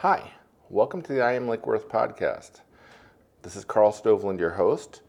Hi, 0.00 0.32
welcome 0.70 1.02
to 1.02 1.12
the 1.12 1.22
I 1.22 1.34
Am 1.34 1.46
Lake 1.46 1.66
Worth 1.66 1.86
podcast. 1.86 2.62
This 3.42 3.54
is 3.54 3.66
Carl 3.66 3.92
Stoveland, 3.92 4.40
your 4.40 4.48
host, 4.48 5.02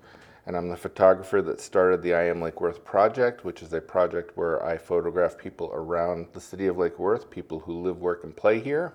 and 0.46 0.58
I'm 0.58 0.68
the 0.68 0.76
photographer 0.76 1.42
that 1.44 1.62
started 1.62 2.02
the 2.02 2.14
I 2.14 2.24
Am 2.24 2.42
Lake 2.42 2.60
Worth 2.60 2.84
project, 2.84 3.46
which 3.46 3.64
is 3.64 3.72
a 3.72 3.80
project 3.80 4.36
where 4.36 4.62
I 4.66 4.78
photograph 4.78 5.38
people 5.38 5.72
around 5.74 6.28
the 6.34 6.42
city 6.42 6.68
of 6.68 6.78
Lake 6.78 7.00
Worth, 7.00 7.30
people 7.30 7.58
who 7.58 7.82
live, 7.82 8.02
work, 8.02 8.26
and 8.26 8.36
play 8.36 8.60
here, 8.60 8.92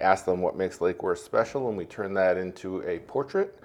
ask 0.00 0.24
them 0.24 0.40
what 0.40 0.56
makes 0.56 0.80
Lake 0.80 1.02
Worth 1.02 1.18
special, 1.18 1.68
and 1.68 1.76
we 1.76 1.84
turn 1.84 2.14
that 2.14 2.38
into 2.38 2.80
a 2.88 3.00
portrait 3.00 3.58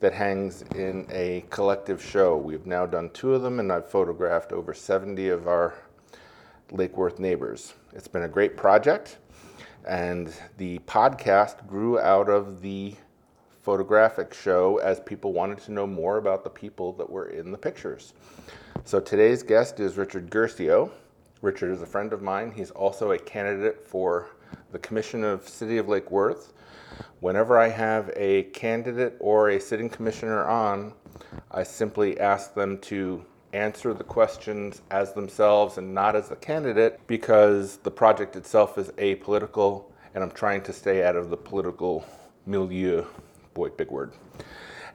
that 0.00 0.14
hangs 0.14 0.62
in 0.74 1.06
a 1.10 1.44
collective 1.50 2.02
show. 2.02 2.34
We've 2.34 2.64
now 2.64 2.86
done 2.86 3.10
two 3.10 3.34
of 3.34 3.42
them, 3.42 3.60
and 3.60 3.70
I've 3.70 3.90
photographed 3.90 4.52
over 4.52 4.72
70 4.72 5.28
of 5.28 5.48
our 5.48 5.74
Lake 6.70 6.96
Worth 6.96 7.18
neighbors. 7.18 7.74
It's 7.92 8.08
been 8.08 8.22
a 8.22 8.28
great 8.28 8.56
project, 8.56 9.18
and 9.86 10.32
the 10.56 10.78
podcast 10.80 11.66
grew 11.66 11.98
out 11.98 12.28
of 12.28 12.62
the 12.62 12.94
photographic 13.62 14.34
show 14.34 14.78
as 14.78 15.00
people 15.00 15.32
wanted 15.32 15.58
to 15.58 15.72
know 15.72 15.86
more 15.86 16.18
about 16.18 16.44
the 16.44 16.50
people 16.50 16.92
that 16.92 17.08
were 17.08 17.28
in 17.28 17.50
the 17.50 17.58
pictures. 17.58 18.12
So 18.84 19.00
today's 19.00 19.42
guest 19.42 19.80
is 19.80 19.96
Richard 19.96 20.28
Guercio. 20.28 20.90
Richard 21.40 21.70
is 21.70 21.82
a 21.82 21.86
friend 21.86 22.12
of 22.12 22.22
mine. 22.22 22.52
He's 22.54 22.70
also 22.70 23.12
a 23.12 23.18
candidate 23.18 23.86
for 23.86 24.28
the 24.72 24.78
Commission 24.78 25.24
of 25.24 25.48
City 25.48 25.78
of 25.78 25.88
Lake 25.88 26.10
Worth. 26.10 26.52
Whenever 27.20 27.58
I 27.58 27.68
have 27.68 28.12
a 28.16 28.44
candidate 28.44 29.16
or 29.18 29.50
a 29.50 29.60
sitting 29.60 29.88
commissioner 29.88 30.46
on, 30.46 30.92
I 31.50 31.62
simply 31.62 32.20
ask 32.20 32.54
them 32.54 32.78
to 32.78 33.24
answer 33.54 33.94
the 33.94 34.04
questions 34.04 34.82
as 34.90 35.12
themselves 35.12 35.78
and 35.78 35.94
not 35.94 36.16
as 36.16 36.30
a 36.32 36.36
candidate 36.36 36.98
because 37.06 37.76
the 37.78 37.90
project 37.90 38.34
itself 38.34 38.76
is 38.76 38.88
apolitical 38.92 39.84
and 40.14 40.24
I'm 40.24 40.32
trying 40.32 40.62
to 40.62 40.72
stay 40.72 41.04
out 41.04 41.14
of 41.14 41.30
the 41.30 41.36
political 41.36 42.04
milieu. 42.46 43.04
Boy, 43.54 43.68
big 43.68 43.90
word. 43.92 44.12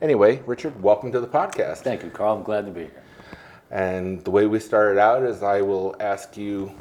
Anyway, 0.01 0.41
Richard, 0.45 0.81
welcome 0.83 1.11
to 1.13 1.21
the 1.21 1.27
podcast. 1.27 1.77
Thank 1.77 2.03
you, 2.03 2.09
Carl. 2.09 2.35
I'm 2.35 2.43
glad 2.43 2.65
to 2.65 2.71
be 2.71 2.81
here. 2.81 3.03
And 3.71 4.23
the 4.25 4.31
way 4.31 4.45
we 4.45 4.59
started 4.59 4.99
out 4.99 5.23
is 5.23 5.41
I 5.41 5.61
will 5.61 5.95
ask 6.01 6.35
you 6.35 6.71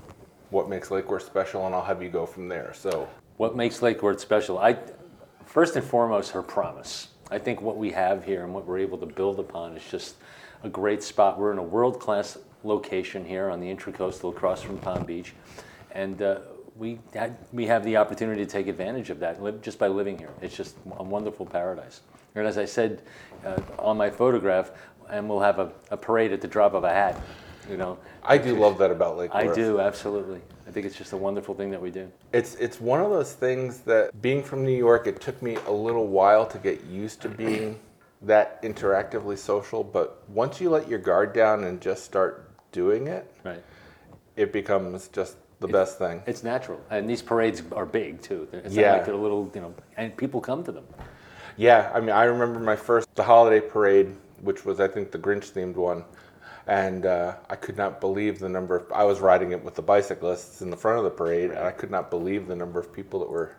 what 0.51 0.69
makes 0.69 0.91
Lake 0.91 1.09
Worth 1.09 1.27
special 1.27 1.65
and 1.67 1.75
I'll 1.75 1.85
have 1.85 2.03
you 2.03 2.09
go 2.09 2.27
from 2.27 2.49
there. 2.49 2.73
So, 2.75 3.09
What 3.37 3.55
makes 3.55 3.83
Lake 3.83 4.03
Worth 4.03 4.19
special? 4.19 4.59
I, 4.59 4.79
first 5.45 5.77
and 5.77 5.85
foremost, 5.85 6.33
her 6.33 6.43
promise. 6.43 7.09
I 7.31 7.39
think 7.39 7.61
what 7.61 7.77
we 7.77 7.91
have 7.93 8.25
here 8.25 8.43
and 8.43 8.53
what 8.53 8.67
we're 8.67 8.79
able 8.79 8.99
to 8.99 9.07
build 9.07 9.39
upon 9.39 9.77
is 9.77 9.89
just 9.89 10.17
a 10.63 10.69
great 10.69 11.03
spot. 11.03 11.39
We're 11.39 11.53
in 11.53 11.59
a 11.59 11.63
world-class 11.63 12.39
location 12.65 13.25
here 13.25 13.51
on 13.51 13.61
the 13.61 13.75
Intracoastal 13.75 14.31
across 14.31 14.63
from 14.63 14.79
Palm 14.79 15.05
Beach. 15.05 15.35
And 15.93 16.21
uh, 16.21 16.41
we, 16.77 16.99
had, 17.15 17.37
we 17.53 17.67
have 17.67 17.85
the 17.85 17.97
opportunity 17.97 18.45
to 18.45 18.51
take 18.51 18.69
advantage 18.69 19.11
of 19.11 19.19
that 19.21 19.41
just 19.63 19.79
by 19.79 19.89
living 19.89 20.19
here. 20.19 20.31
It's 20.41 20.57
just 20.57 20.77
a 20.99 21.03
wonderful 21.03 21.47
paradise. 21.47 22.01
And 22.35 22.47
as 22.47 22.59
I 22.59 22.65
said 22.65 23.03
uh, 23.45 23.61
on 23.79 23.97
my 23.97 24.11
photograph, 24.11 24.71
and 25.11 25.29
we'll 25.29 25.41
have 25.41 25.59
a, 25.91 25.97
parade 25.97 26.33
at 26.33 26.41
the 26.41 26.49
drop 26.49 26.75
of 26.75 26.85
a 26.85 26.91
hat, 26.91 27.21
you 27.69 27.77
know. 27.77 27.99
I 28.23 28.39
do 28.39 28.59
love 28.59 28.79
that 28.79 28.91
about 28.91 29.17
Lake 29.17 29.31
I 29.33 29.47
Worth. 29.47 29.55
do, 29.55 29.81
absolutely. 29.81 30.41
I 30.67 30.71
think 30.71 30.85
it's 30.85 30.97
just 30.97 31.13
a 31.13 31.17
wonderful 31.17 31.55
thing 31.55 31.71
that 31.71 31.81
we 31.81 31.91
do. 31.91 32.11
It's 32.33 32.55
it's 32.57 32.79
one 32.79 33.01
of 33.01 33.11
those 33.11 33.33
things 33.33 33.79
that 33.81 34.21
being 34.21 34.43
from 34.43 34.65
New 34.65 34.77
York, 34.77 35.07
it 35.07 35.21
took 35.21 35.41
me 35.41 35.57
a 35.67 35.73
little 35.73 36.07
while 36.07 36.45
to 36.47 36.59
get 36.59 36.85
used 36.85 37.23
to 37.23 37.29
being 37.29 37.79
that 38.23 38.63
interactively 38.63 39.39
social. 39.39 39.85
But 39.85 40.23
once 40.29 40.61
you 40.61 40.71
let 40.71 40.89
your 40.89 40.99
guard 40.99 41.33
down 41.33 41.65
and 41.65 41.81
just 41.81 42.05
start 42.05 42.51
doing 42.73 43.07
it, 43.07 43.31
Right. 43.45 43.63
it 44.37 44.53
becomes 44.53 45.09
just 45.09 45.37
the 45.61 45.69
best 45.69 45.99
thing. 45.99 46.23
It's 46.27 46.45
natural, 46.45 46.81
and 46.91 47.09
these 47.11 47.23
parades 47.23 47.63
are 47.73 47.87
big 47.87 48.21
too. 48.23 48.49
It's 48.53 48.75
Yeah. 48.75 48.93
like 48.93 49.07
they're 49.07 49.17
little, 49.17 49.51
you 49.55 49.61
know, 49.61 49.75
and 49.97 50.17
people 50.17 50.41
come 50.41 50.63
to 50.65 50.73
them. 50.73 50.85
Yeah, 51.57 51.91
I 51.93 52.01
mean, 52.01 52.11
I 52.11 52.25
remember 52.25 52.61
my 52.61 52.77
first 52.77 53.13
the 53.17 53.25
holiday 53.25 53.61
parade, 53.61 54.15
which 54.43 54.65
was 54.65 54.79
I 54.79 54.87
think 54.87 55.11
the 55.11 55.19
Grinch 55.19 55.51
themed 55.53 55.75
one, 55.75 56.05
and 56.69 57.05
uh, 57.07 57.35
I 57.51 57.57
could 57.57 57.77
not 57.77 58.01
believe 58.01 58.39
the 58.39 58.49
number. 58.49 58.77
Of, 58.77 58.93
I 58.93 59.03
was 59.03 59.19
riding 59.21 59.51
it 59.51 59.65
with 59.65 59.75
the 59.75 59.83
bicyclists 59.83 60.63
in 60.63 60.71
the 60.71 60.77
front 60.77 60.99
of 60.99 61.05
the 61.05 61.11
parade, 61.11 61.51
and 61.51 61.59
I 61.59 61.73
could 61.73 61.91
not 61.91 62.11
believe 62.11 62.47
the 62.47 62.55
number 62.55 62.79
of 62.79 62.93
people 62.93 63.19
that 63.21 63.29
were 63.31 63.53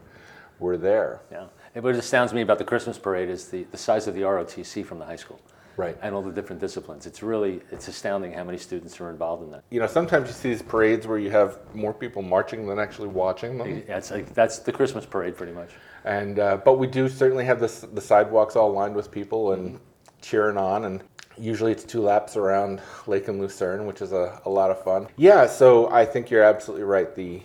were 0.59 0.77
there. 0.77 1.19
Yeah. 1.31 1.45
What 1.73 1.95
astounds 1.95 2.33
me 2.33 2.41
about 2.41 2.57
the 2.57 2.63
Christmas 2.65 2.97
parade 2.97 3.29
is 3.29 3.47
the, 3.49 3.63
the 3.71 3.77
size 3.77 4.07
of 4.07 4.15
the 4.15 4.21
ROTC 4.21 4.85
from 4.85 4.99
the 4.99 5.05
high 5.05 5.15
school, 5.15 5.39
Right. 5.77 5.97
and 6.01 6.13
all 6.15 6.21
the 6.21 6.31
different 6.31 6.59
disciplines. 6.59 7.05
It's 7.05 7.21
really 7.23 7.61
it's 7.71 7.87
astounding 7.87 8.33
how 8.33 8.43
many 8.43 8.57
students 8.57 8.99
are 8.99 9.09
involved 9.09 9.43
in 9.43 9.51
that. 9.51 9.63
You 9.69 9.79
know, 9.79 9.87
sometimes 9.87 10.27
you 10.27 10.33
see 10.33 10.49
these 10.49 10.61
parades 10.61 11.05
where 11.07 11.19
you 11.19 11.29
have 11.31 11.59
more 11.73 11.93
people 11.93 12.21
marching 12.21 12.67
than 12.67 12.79
actually 12.79 13.07
watching 13.09 13.57
them. 13.57 13.83
Yeah, 13.87 13.97
it's 13.97 14.11
like 14.11 14.33
that's 14.33 14.59
the 14.59 14.71
Christmas 14.71 15.05
parade 15.05 15.37
pretty 15.37 15.53
much. 15.53 15.69
And 16.05 16.39
uh, 16.39 16.57
but 16.57 16.79
we 16.79 16.87
do 16.87 17.07
certainly 17.07 17.45
have 17.45 17.59
this, 17.59 17.81
the 17.81 18.01
sidewalks 18.01 18.55
all 18.55 18.71
lined 18.71 18.95
with 18.95 19.11
people 19.11 19.53
and 19.53 19.79
cheering 20.21 20.57
on, 20.57 20.85
and 20.85 21.03
usually 21.37 21.71
it's 21.71 21.83
two 21.83 22.01
laps 22.01 22.35
around 22.35 22.81
Lake 23.07 23.27
and 23.27 23.39
Lucerne, 23.39 23.85
which 23.85 24.01
is 24.01 24.11
a, 24.11 24.41
a 24.45 24.49
lot 24.49 24.71
of 24.71 24.83
fun. 24.83 25.07
Yeah, 25.17 25.45
so 25.45 25.89
I 25.91 26.03
think 26.03 26.29
you're 26.29 26.43
absolutely 26.43 26.83
right. 26.85 27.13
The 27.15 27.41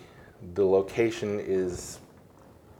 the 0.55 0.65
location 0.65 1.39
is 1.39 1.99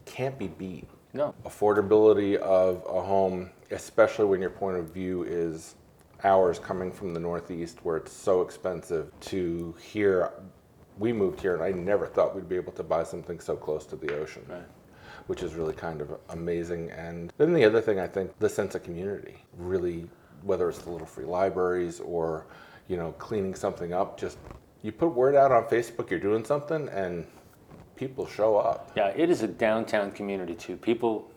can't 0.06 0.38
be 0.38 0.48
beat. 0.48 0.88
No, 1.16 1.34
Affordability 1.46 2.36
of 2.36 2.84
a 2.86 3.02
home, 3.02 3.50
especially 3.72 4.26
when 4.26 4.42
your 4.42 4.50
point 4.50 4.76
of 4.76 4.90
view 4.90 5.24
is 5.24 5.76
ours 6.26 6.60
coming 6.60 6.92
from 6.92 7.14
the 7.14 7.22
Northeast, 7.22 7.80
where 7.84 7.96
it's 7.96 8.12
so 8.12 8.42
expensive 8.42 9.18
to 9.22 9.74
here. 9.82 10.34
We 11.00 11.14
moved 11.14 11.40
here, 11.40 11.54
and 11.56 11.64
I 11.64 11.72
never 11.72 12.06
thought 12.06 12.36
we'd 12.36 12.50
be 12.50 12.58
able 12.58 12.74
to 12.74 12.84
buy 12.84 13.04
something 13.04 13.40
so 13.40 13.56
close 13.56 13.86
to 13.86 13.96
the 13.96 14.14
ocean 14.20 14.46
right. 14.50 14.64
which 15.28 15.42
is 15.42 15.54
really 15.54 15.74
kind 15.74 16.02
of 16.02 16.20
amazing. 16.32 16.92
And 16.92 17.32
then 17.38 17.54
the 17.54 17.64
other 17.64 17.80
thing, 17.80 17.98
I 17.98 18.08
think, 18.08 18.38
the 18.40 18.50
sense 18.50 18.76
of 18.76 18.84
community. 18.84 19.38
Really, 19.58 20.10
whether 20.44 20.68
it's 20.68 20.80
the 20.80 20.90
little 20.90 21.08
free 21.08 21.24
libraries 21.24 22.02
or, 22.02 22.48
you 22.90 22.98
know, 22.98 23.14
cleaning 23.14 23.56
something 23.56 23.94
up, 23.94 24.20
just 24.20 24.38
you 24.82 24.92
put 24.92 25.16
word 25.16 25.36
out 25.36 25.54
on 25.54 25.64
Facebook 25.64 26.10
you're 26.10 26.20
doing 26.20 26.44
something, 26.44 26.90
and 26.90 27.26
people 27.96 28.28
show 28.28 28.58
up. 28.58 28.92
Yeah, 28.96 29.08
it 29.16 29.30
is 29.30 29.42
a 29.42 29.48
downtown 29.48 30.12
community 30.12 30.56
too. 30.56 30.76
People 30.76 31.30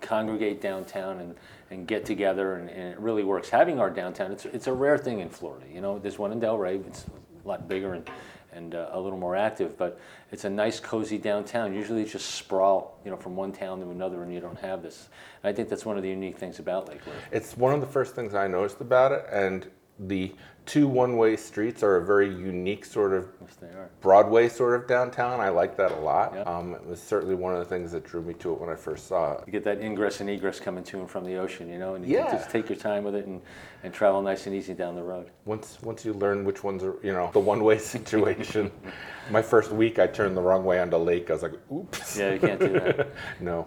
congregate 0.00 0.60
downtown 0.60 1.20
and, 1.20 1.34
and 1.70 1.86
get 1.86 2.04
together, 2.04 2.56
and, 2.56 2.68
and 2.68 2.92
it 2.92 2.98
really 2.98 3.24
works. 3.24 3.48
Having 3.48 3.80
our 3.80 3.88
downtown, 3.88 4.32
it's, 4.32 4.44
it's 4.46 4.66
a 4.66 4.72
rare 4.72 4.98
thing 4.98 5.20
in 5.20 5.28
Florida. 5.28 5.64
You 5.72 5.80
know, 5.80 5.98
there's 5.98 6.18
one 6.18 6.32
in 6.32 6.40
Delray, 6.40 6.84
it's 6.86 7.06
a 7.44 7.48
lot 7.48 7.68
bigger 7.68 7.94
and, 7.94 8.10
and 8.52 8.74
uh, 8.74 8.90
a 8.92 9.00
little 9.00 9.18
more 9.18 9.34
active, 9.36 9.78
but 9.78 9.98
it's 10.30 10.44
a 10.44 10.50
nice, 10.50 10.80
cozy 10.80 11.18
downtown. 11.18 11.72
Usually 11.72 12.02
it's 12.02 12.12
just 12.12 12.34
sprawl, 12.34 12.98
you 13.04 13.10
know, 13.10 13.16
from 13.16 13.36
one 13.36 13.52
town 13.52 13.80
to 13.80 13.90
another, 13.90 14.22
and 14.22 14.32
you 14.32 14.40
don't 14.40 14.58
have 14.58 14.82
this. 14.82 15.08
And 15.42 15.50
I 15.50 15.56
think 15.56 15.68
that's 15.68 15.86
one 15.86 15.96
of 15.96 16.02
the 16.02 16.10
unique 16.10 16.36
things 16.36 16.58
about 16.58 16.88
Lake 16.88 17.06
Worth. 17.06 17.16
It's 17.30 17.56
one 17.56 17.72
of 17.72 17.80
the 17.80 17.86
first 17.86 18.14
things 18.14 18.34
I 18.34 18.48
noticed 18.48 18.80
about 18.80 19.12
it, 19.12 19.24
and 19.32 19.66
the 19.98 20.34
two 20.64 20.86
one-way 20.86 21.36
streets 21.36 21.82
are 21.82 21.96
a 21.96 22.04
very 22.04 22.28
unique 22.28 22.84
sort 22.84 23.12
of 23.12 23.26
Yes. 23.40 23.56
Broadway 24.00 24.48
sort 24.48 24.74
of 24.80 24.86
downtown. 24.88 25.40
I 25.40 25.48
like 25.48 25.76
that 25.76 25.90
a 25.92 25.96
lot. 25.96 26.32
Yeah. 26.34 26.42
Um, 26.42 26.74
it 26.74 26.84
was 26.86 27.02
certainly 27.02 27.34
one 27.34 27.52
of 27.52 27.58
the 27.58 27.64
things 27.64 27.90
that 27.92 28.04
drew 28.04 28.22
me 28.22 28.34
to 28.34 28.52
it 28.52 28.60
when 28.60 28.70
I 28.70 28.74
first 28.76 29.06
saw 29.08 29.32
it. 29.34 29.44
You 29.46 29.52
get 29.52 29.64
that 29.64 29.80
ingress 29.80 30.20
and 30.20 30.30
egress 30.30 30.60
coming 30.60 30.82
to 30.84 31.00
and 31.00 31.10
from 31.10 31.24
the 31.24 31.36
ocean, 31.36 31.68
you 31.68 31.78
know, 31.78 31.94
and 31.94 32.06
you 32.06 32.14
Yeah. 32.16 32.26
can 32.30 32.38
just 32.38 32.50
take 32.50 32.68
your 32.68 32.78
time 32.78 33.02
with 33.04 33.14
it 33.16 33.26
and, 33.26 33.40
and 33.82 33.92
travel 33.92 34.22
nice 34.22 34.46
and 34.46 34.54
easy 34.54 34.72
down 34.74 34.94
the 34.94 35.02
road. 35.02 35.30
Once 35.44 35.78
once 35.82 36.04
you 36.04 36.12
learn 36.14 36.44
which 36.44 36.62
ones 36.64 36.82
are 36.84 36.96
you 37.02 37.12
know 37.12 37.30
the 37.32 37.40
one 37.40 37.62
way 37.64 37.78
situation. 37.96 38.70
My 39.30 39.42
first 39.42 39.72
week 39.72 39.98
I 39.98 40.06
turned 40.06 40.36
the 40.36 40.42
wrong 40.42 40.64
way 40.64 40.80
onto 40.80 40.96
lake. 40.96 41.28
I 41.30 41.34
was 41.34 41.42
like, 41.42 41.54
oops. 41.72 42.16
Yeah, 42.16 42.34
you 42.34 42.40
can't 42.40 42.60
do 42.60 42.72
that. 42.72 43.08
No. 43.40 43.66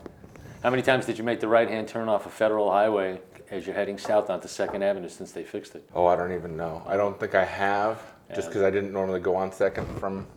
How 0.64 0.70
many 0.72 0.82
times 0.82 1.06
did 1.06 1.18
you 1.18 1.24
make 1.24 1.40
the 1.42 1.48
right-hand 1.48 1.88
turn 1.88 2.10
off 2.10 2.26
a 2.26 2.30
federal 2.30 2.72
highway 2.72 3.20
as 3.52 3.66
you're 3.66 3.76
heading 3.76 3.98
south 3.98 4.30
onto 4.30 4.48
Second 4.48 4.84
Avenue 4.84 5.10
since 5.10 5.32
they 5.32 5.44
fixed 5.44 5.76
it? 5.76 5.88
Oh, 5.94 6.06
I 6.06 6.16
don't 6.16 6.32
even 6.34 6.56
know. 6.58 6.84
I 6.88 6.98
don't 6.98 7.20
think 7.20 7.36
I 7.36 7.46
have, 7.46 8.02
just 8.30 8.42
Yeah. 8.44 8.48
because 8.50 8.62
I 8.64 8.70
didn't 8.72 8.92
normally 8.92 9.20
go 9.20 9.36
on 9.36 9.52
second 9.52 9.86
from. 10.00 10.28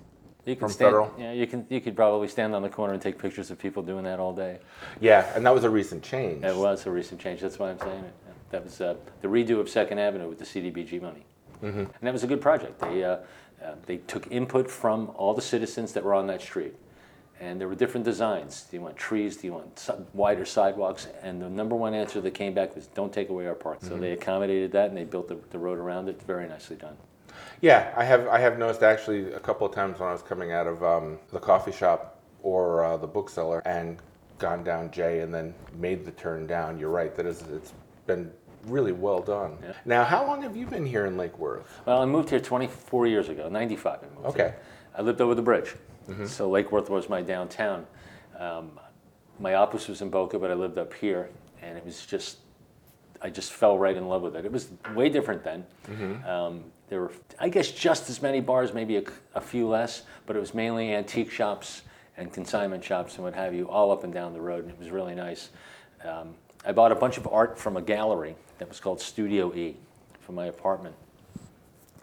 You 0.45 0.55
can 0.55 0.61
From 0.61 0.71
stand, 0.71 0.87
federal? 0.89 1.13
Yeah, 1.19 1.33
you 1.33 1.47
can. 1.47 1.67
You 1.69 1.81
could 1.81 1.95
probably 1.95 2.29
stand 2.29 2.55
on 2.55 2.63
the 2.63 2.71
corner 2.71 2.95
and 2.95 3.03
take 3.03 3.19
pictures 3.19 3.51
of 3.51 3.59
people 3.59 3.83
doing 3.83 4.05
that 4.05 4.19
all 4.19 4.33
day. 4.33 4.61
Yeah, 4.99 5.31
and 5.35 5.45
that 5.45 5.53
was 5.55 5.65
a 5.65 5.71
recent 5.71 6.03
change. 6.03 6.41
That 6.41 6.57
was 6.57 6.87
a 6.87 6.91
recent 6.91 7.21
change. 7.21 7.41
That's 7.43 7.59
why 7.59 7.71
I'm 7.71 7.79
saying 7.79 8.05
it. 8.05 8.15
That 8.51 8.65
was 8.65 8.81
uh, 8.81 8.95
the 9.21 9.29
redo 9.29 9.61
of 9.61 9.69
Second 9.69 9.99
Avenue 9.99 10.27
with 10.29 10.39
the 10.39 10.47
CDBG 10.47 11.03
money, 11.03 11.27
Mm-hmm. 11.63 11.81
and 11.81 11.89
that 12.01 12.13
was 12.15 12.25
a 12.25 12.27
good 12.27 12.41
project. 12.41 12.79
They 12.81 13.05
uh, 13.05 13.17
uh, 13.63 13.75
they 13.85 13.99
took 13.99 14.31
input 14.31 14.71
from 14.71 15.11
all 15.17 15.35
the 15.35 15.43
citizens 15.43 15.93
that 15.93 16.03
were 16.05 16.15
on 16.15 16.27
that 16.29 16.41
street, 16.41 16.75
and 17.40 17.61
there 17.61 17.69
were 17.69 17.75
different 17.75 18.05
designs. 18.05 18.67
Do 18.70 18.76
you 18.76 18.82
want 18.82 18.96
trees? 18.96 19.37
Do 19.37 19.46
you 19.46 19.52
want 19.55 19.88
wider 20.14 20.44
sidewalks? 20.44 21.06
And 21.23 21.40
the 21.40 21.49
number 21.49 21.76
one 21.76 21.94
answer 21.94 22.20
that 22.20 22.32
came 22.32 22.55
back 22.55 22.75
was, 22.75 22.87
"Don't 22.88 23.12
take 23.12 23.29
away 23.29 23.46
our 23.46 23.55
park." 23.55 23.79
So 23.82 23.96
they 23.96 24.12
accommodated 24.12 24.73
that, 24.73 24.88
and 24.88 24.96
they 24.96 25.05
built 25.05 25.29
the, 25.29 25.38
the 25.50 25.58
road 25.58 25.79
around 25.79 26.08
it. 26.08 26.20
Very 26.23 26.49
nicely 26.49 26.76
done. 26.76 26.96
Yeah, 27.61 27.93
I 27.96 28.05
have. 28.05 28.26
I 28.29 28.38
have 28.38 28.58
noticed 28.58 28.82
actually 28.82 29.32
a 29.32 29.40
couple 29.40 29.67
of 29.67 29.75
times 29.75 29.99
when 29.99 30.08
I 30.08 30.12
was 30.12 30.23
coming 30.23 30.52
out 30.52 30.67
of 30.67 30.82
um, 30.82 31.19
the 31.32 31.40
coffee 31.40 31.73
shop 31.73 32.19
or 32.43 32.85
uh, 32.85 32.96
the 32.96 33.06
bookseller 33.06 33.62
and 33.67 33.99
gone 34.38 34.62
down 34.62 34.90
J 34.90 35.20
and 35.20 35.35
then 35.35 35.55
made 35.76 36.05
the 36.05 36.12
turn 36.12 36.46
down. 36.46 36.79
You're 36.79 36.90
right. 36.90 37.14
That 37.14 37.26
is. 37.26 37.43
It's 37.52 37.73
been 38.06 38.31
really 38.67 38.93
well 38.93 39.20
done. 39.20 39.56
Yeah. 39.62 39.73
Now, 39.85 40.05
how 40.05 40.26
long 40.26 40.43
have 40.43 40.56
you 40.56 40.67
been 40.67 40.85
here 40.85 41.06
in 41.06 41.17
Lake 41.17 41.38
Worth? 41.38 41.81
Well, 41.87 42.02
I 42.02 42.05
moved 42.06 42.31
here 42.31 42.40
24 42.40 43.06
years 43.06 43.29
ago, 43.29 43.49
95 43.49 43.99
I 44.02 44.14
moved 44.14 44.26
Okay. 44.29 44.43
here. 44.43 44.56
I 44.96 45.02
lived 45.02 45.20
over 45.20 45.35
the 45.35 45.43
bridge. 45.43 45.75
So 46.27 46.49
Lake 46.49 46.73
Worth 46.73 46.89
was 46.91 47.09
my 47.09 47.21
downtown. 47.23 47.87
Um, 48.39 48.79
my 49.39 49.55
office 49.55 49.89
was 49.89 50.01
in 50.03 50.09
Boca, 50.11 50.39
but 50.39 50.51
I 50.51 50.55
lived 50.55 50.79
up 50.79 50.93
here, 50.95 51.29
and 51.63 51.77
it 51.77 51.85
was 51.85 52.07
just, 52.07 52.39
I 53.21 53.31
just 53.31 53.53
fell 53.53 53.79
right 53.79 53.97
in 53.97 54.09
love 54.09 54.23
with 54.23 54.35
it. 54.37 54.45
It 54.45 54.53
was 54.53 54.69
way 54.95 55.09
different 55.11 55.45
then. 55.45 55.67
Um, 56.25 56.65
there 56.89 57.01
were, 57.01 57.13
I 57.39 57.49
guess, 57.51 57.71
just 57.71 58.09
as 58.09 58.23
many 58.23 58.41
bars, 58.41 58.73
maybe 58.73 58.97
a, 58.97 59.03
a 59.35 59.41
few 59.41 59.69
less, 59.69 60.03
but 60.27 60.35
it 60.35 60.41
was 60.41 60.55
mainly 60.55 60.95
antique 60.95 61.31
shops 61.31 61.83
and 62.17 62.33
consignment 62.33 62.83
shops 62.83 63.15
and 63.17 63.25
what 63.25 63.35
have 63.35 63.55
you, 63.55 63.69
all 63.69 63.91
up 63.93 64.03
and 64.05 64.13
down 64.13 64.33
the 64.33 64.41
road, 64.41 64.65
and 64.65 64.73
it 64.73 64.79
was 64.79 64.91
really 64.91 65.15
nice. 65.15 65.51
Um, 66.05 66.35
I 66.65 66.73
bought 66.73 66.91
a 66.91 66.97
bunch 66.97 67.19
of 67.19 67.29
art 67.29 67.59
from 67.59 67.77
a 67.77 67.83
gallery 67.83 68.35
that 68.59 68.69
was 68.69 68.81
called 68.81 69.01
Studio 69.01 69.55
E 69.55 69.77
for 70.21 70.33
my 70.33 70.47
apartment, 70.47 70.95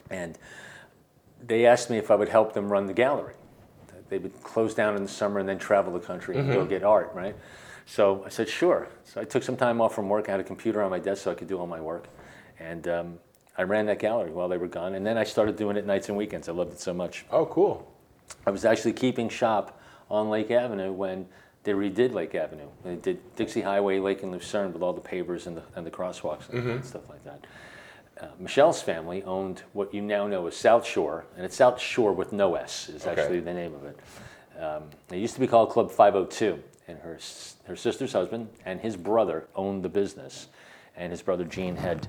and 0.10 0.38
they 1.46 1.66
asked 1.66 1.90
me 1.90 1.98
if 1.98 2.12
I 2.12 2.16
would 2.16 2.30
help 2.30 2.54
them 2.54 2.72
run 2.72 2.86
the 2.86 2.94
gallery. 2.94 3.34
They 4.10 4.18
would 4.18 4.44
close 4.44 4.74
down 4.74 4.96
in 4.96 5.04
the 5.04 5.10
summer 5.10 5.40
and 5.40 5.50
then 5.50 5.58
travel 5.58 5.92
the 5.94 6.00
country 6.00 6.38
and 6.38 6.52
go 6.52 6.66
get 6.66 6.84
art, 6.84 7.12
right? 7.16 7.36
So 7.86 8.24
I 8.26 8.30
said, 8.30 8.50
sure. 8.50 8.88
So 9.04 9.22
I 9.22 9.24
took 9.24 9.44
some 9.44 9.58
time 9.58 9.82
off 9.82 9.94
from 9.96 10.10
work. 10.10 10.28
I 10.28 10.32
had 10.32 10.40
a 10.40 10.44
computer 10.44 10.82
on 10.82 10.92
my 10.92 11.00
desk 11.00 11.24
so 11.24 11.32
I 11.32 11.36
could 11.36 11.48
do 11.48 11.58
all 11.58 11.68
my 11.68 11.82
work. 11.82 12.08
And 12.60 12.88
um, 12.88 13.20
I 13.58 13.64
ran 13.64 13.86
that 13.88 14.00
gallery 14.00 14.32
while 14.32 14.48
they 14.48 14.58
were 14.58 14.68
gone. 14.68 14.96
And 14.96 15.06
then 15.06 15.18
I 15.18 15.24
started 15.24 15.56
doing 15.56 15.78
it 15.78 15.86
nights 15.86 16.10
and 16.10 16.18
weekends. 16.18 16.50
I 16.50 16.52
loved 16.52 16.74
it 16.74 16.80
so 16.80 16.94
much. 16.94 17.26
Oh, 17.32 17.46
cool. 17.46 17.92
I 18.46 18.52
was 18.52 18.66
actually 18.66 18.94
keeping 18.94 19.30
shop 19.30 19.80
on 20.10 20.30
Lake 20.30 20.52
Avenue 20.52 20.92
when 20.92 21.28
they 21.64 21.74
redid 21.74 22.14
Lake 22.14 22.36
Avenue. 22.36 22.68
They 22.84 22.96
did 22.96 23.36
Dixie 23.36 23.62
Highway, 23.62 24.00
Lake 24.00 24.24
and 24.24 24.32
Lucerne 24.32 24.72
with 24.74 24.82
all 24.82 24.94
the 24.94 25.02
pavers 25.02 25.48
and 25.48 25.58
the, 25.58 25.64
and 25.76 25.86
the 25.86 25.92
crosswalks 25.92 26.50
and, 26.50 26.68
and 26.70 26.86
stuff 26.86 27.10
like 27.10 27.24
that. 27.24 27.46
Uh, 28.20 28.28
Michelle's 28.40 28.82
family 28.82 29.24
owned 29.24 29.64
what 29.74 29.94
you 29.94 30.02
now 30.02 30.26
know 30.28 30.48
as 30.48 30.56
South 30.56 30.86
Shore, 30.86 31.26
and 31.36 31.46
it's 31.46 31.56
South 31.58 31.80
Shore 31.82 32.14
with 32.14 32.32
no 32.32 32.56
S 32.56 32.88
is 32.90 33.06
Okay. 33.06 33.22
actually 33.22 33.40
the 33.42 33.54
name 33.54 33.74
of 33.74 33.84
it. 33.84 34.00
Um, 34.62 34.84
it 35.12 35.18
used 35.18 35.34
to 35.34 35.42
be 35.42 35.48
called 35.48 35.70
Club 35.70 35.92
502, 35.92 36.58
and 36.88 36.98
her, 37.00 37.20
her 37.66 37.76
sister's 37.76 38.14
husband 38.14 38.48
and 38.66 38.80
his 38.80 38.96
brother 38.96 39.48
owned 39.54 39.84
the 39.84 39.90
business, 39.90 40.48
and 40.96 41.12
his 41.12 41.22
brother 41.22 41.44
Gene 41.44 41.76
had 41.76 42.08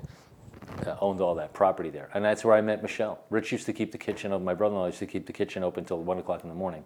uh, 0.85 0.95
owned 1.01 1.19
all 1.19 1.35
that 1.35 1.51
property 1.51 1.89
there. 1.89 2.09
And 2.13 2.23
that's 2.23 2.45
where 2.45 2.55
I 2.55 2.61
met 2.61 2.81
Michelle. 2.81 3.19
Rich 3.29 3.51
used 3.51 3.65
to 3.65 3.73
keep 3.73 3.91
the 3.91 3.97
kitchen 3.97 4.31
open. 4.31 4.45
My 4.45 4.53
brother-in-law 4.53 4.85
used 4.87 4.99
to 4.99 5.07
keep 5.07 5.25
the 5.25 5.33
kitchen 5.33 5.61
open 5.61 5.83
until 5.83 6.01
one 6.01 6.19
o'clock 6.19 6.43
in 6.43 6.49
the 6.49 6.55
morning. 6.55 6.85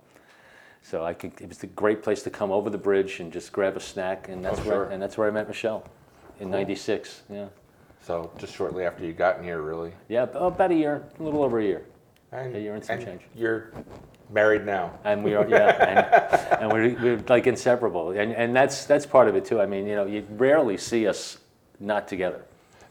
So 0.81 1.05
I 1.05 1.13
could, 1.13 1.39
it 1.39 1.47
was 1.47 1.61
a 1.61 1.67
great 1.67 2.01
place 2.01 2.23
to 2.23 2.31
come 2.31 2.49
over 2.51 2.71
the 2.71 2.77
bridge 2.79 3.19
and 3.19 3.31
just 3.31 3.51
grab 3.53 3.77
a 3.77 3.79
snack, 3.79 4.29
and 4.29 4.43
that's 4.43 4.59
Oh, 4.61 4.63
where 4.63 4.83
and 4.85 4.99
that's 4.99 5.15
where 5.15 5.27
I 5.27 5.31
met 5.31 5.47
Michelle 5.47 5.83
in 6.39 6.49
'96. 6.49 7.21
Yeah, 7.29 7.45
So 8.01 8.31
just 8.37 8.55
shortly 8.55 8.85
after 8.85 9.05
you 9.05 9.13
got 9.13 9.37
in 9.37 9.43
here, 9.43 9.61
really. 9.61 9.93
yeah, 10.07 10.23
ab- 10.23 10.35
about 10.35 10.71
a 10.71 10.75
year, 10.75 11.03
a 11.19 11.23
little 11.23 11.43
over 11.43 11.59
a 11.59 11.63
year, 11.63 11.85
And, 12.31 12.55
A 12.55 12.59
year 12.59 12.73
and 12.75 12.83
some 12.83 12.99
change. 13.03 13.21
You're 13.35 13.71
married 14.29 14.65
now. 14.65 14.97
and 15.03 15.23
we 15.23 15.35
are 15.35 15.47
yeah, 15.47 16.49
and, 16.51 16.61
and 16.63 16.71
we're, 16.71 16.95
we're 17.01 17.23
like 17.29 17.45
inseparable, 17.47 18.11
and 18.11 18.31
and 18.33 18.55
that's 18.55 18.85
that's 18.85 19.05
part 19.05 19.27
of 19.27 19.35
it 19.35 19.45
too. 19.45 19.61
I 19.61 19.65
mean, 19.65 19.85
you 19.87 19.95
know, 19.95 20.05
you 20.05 20.25
rarely 20.31 20.77
see 20.77 21.07
us 21.07 21.37
not 21.79 22.07
together. 22.07 22.43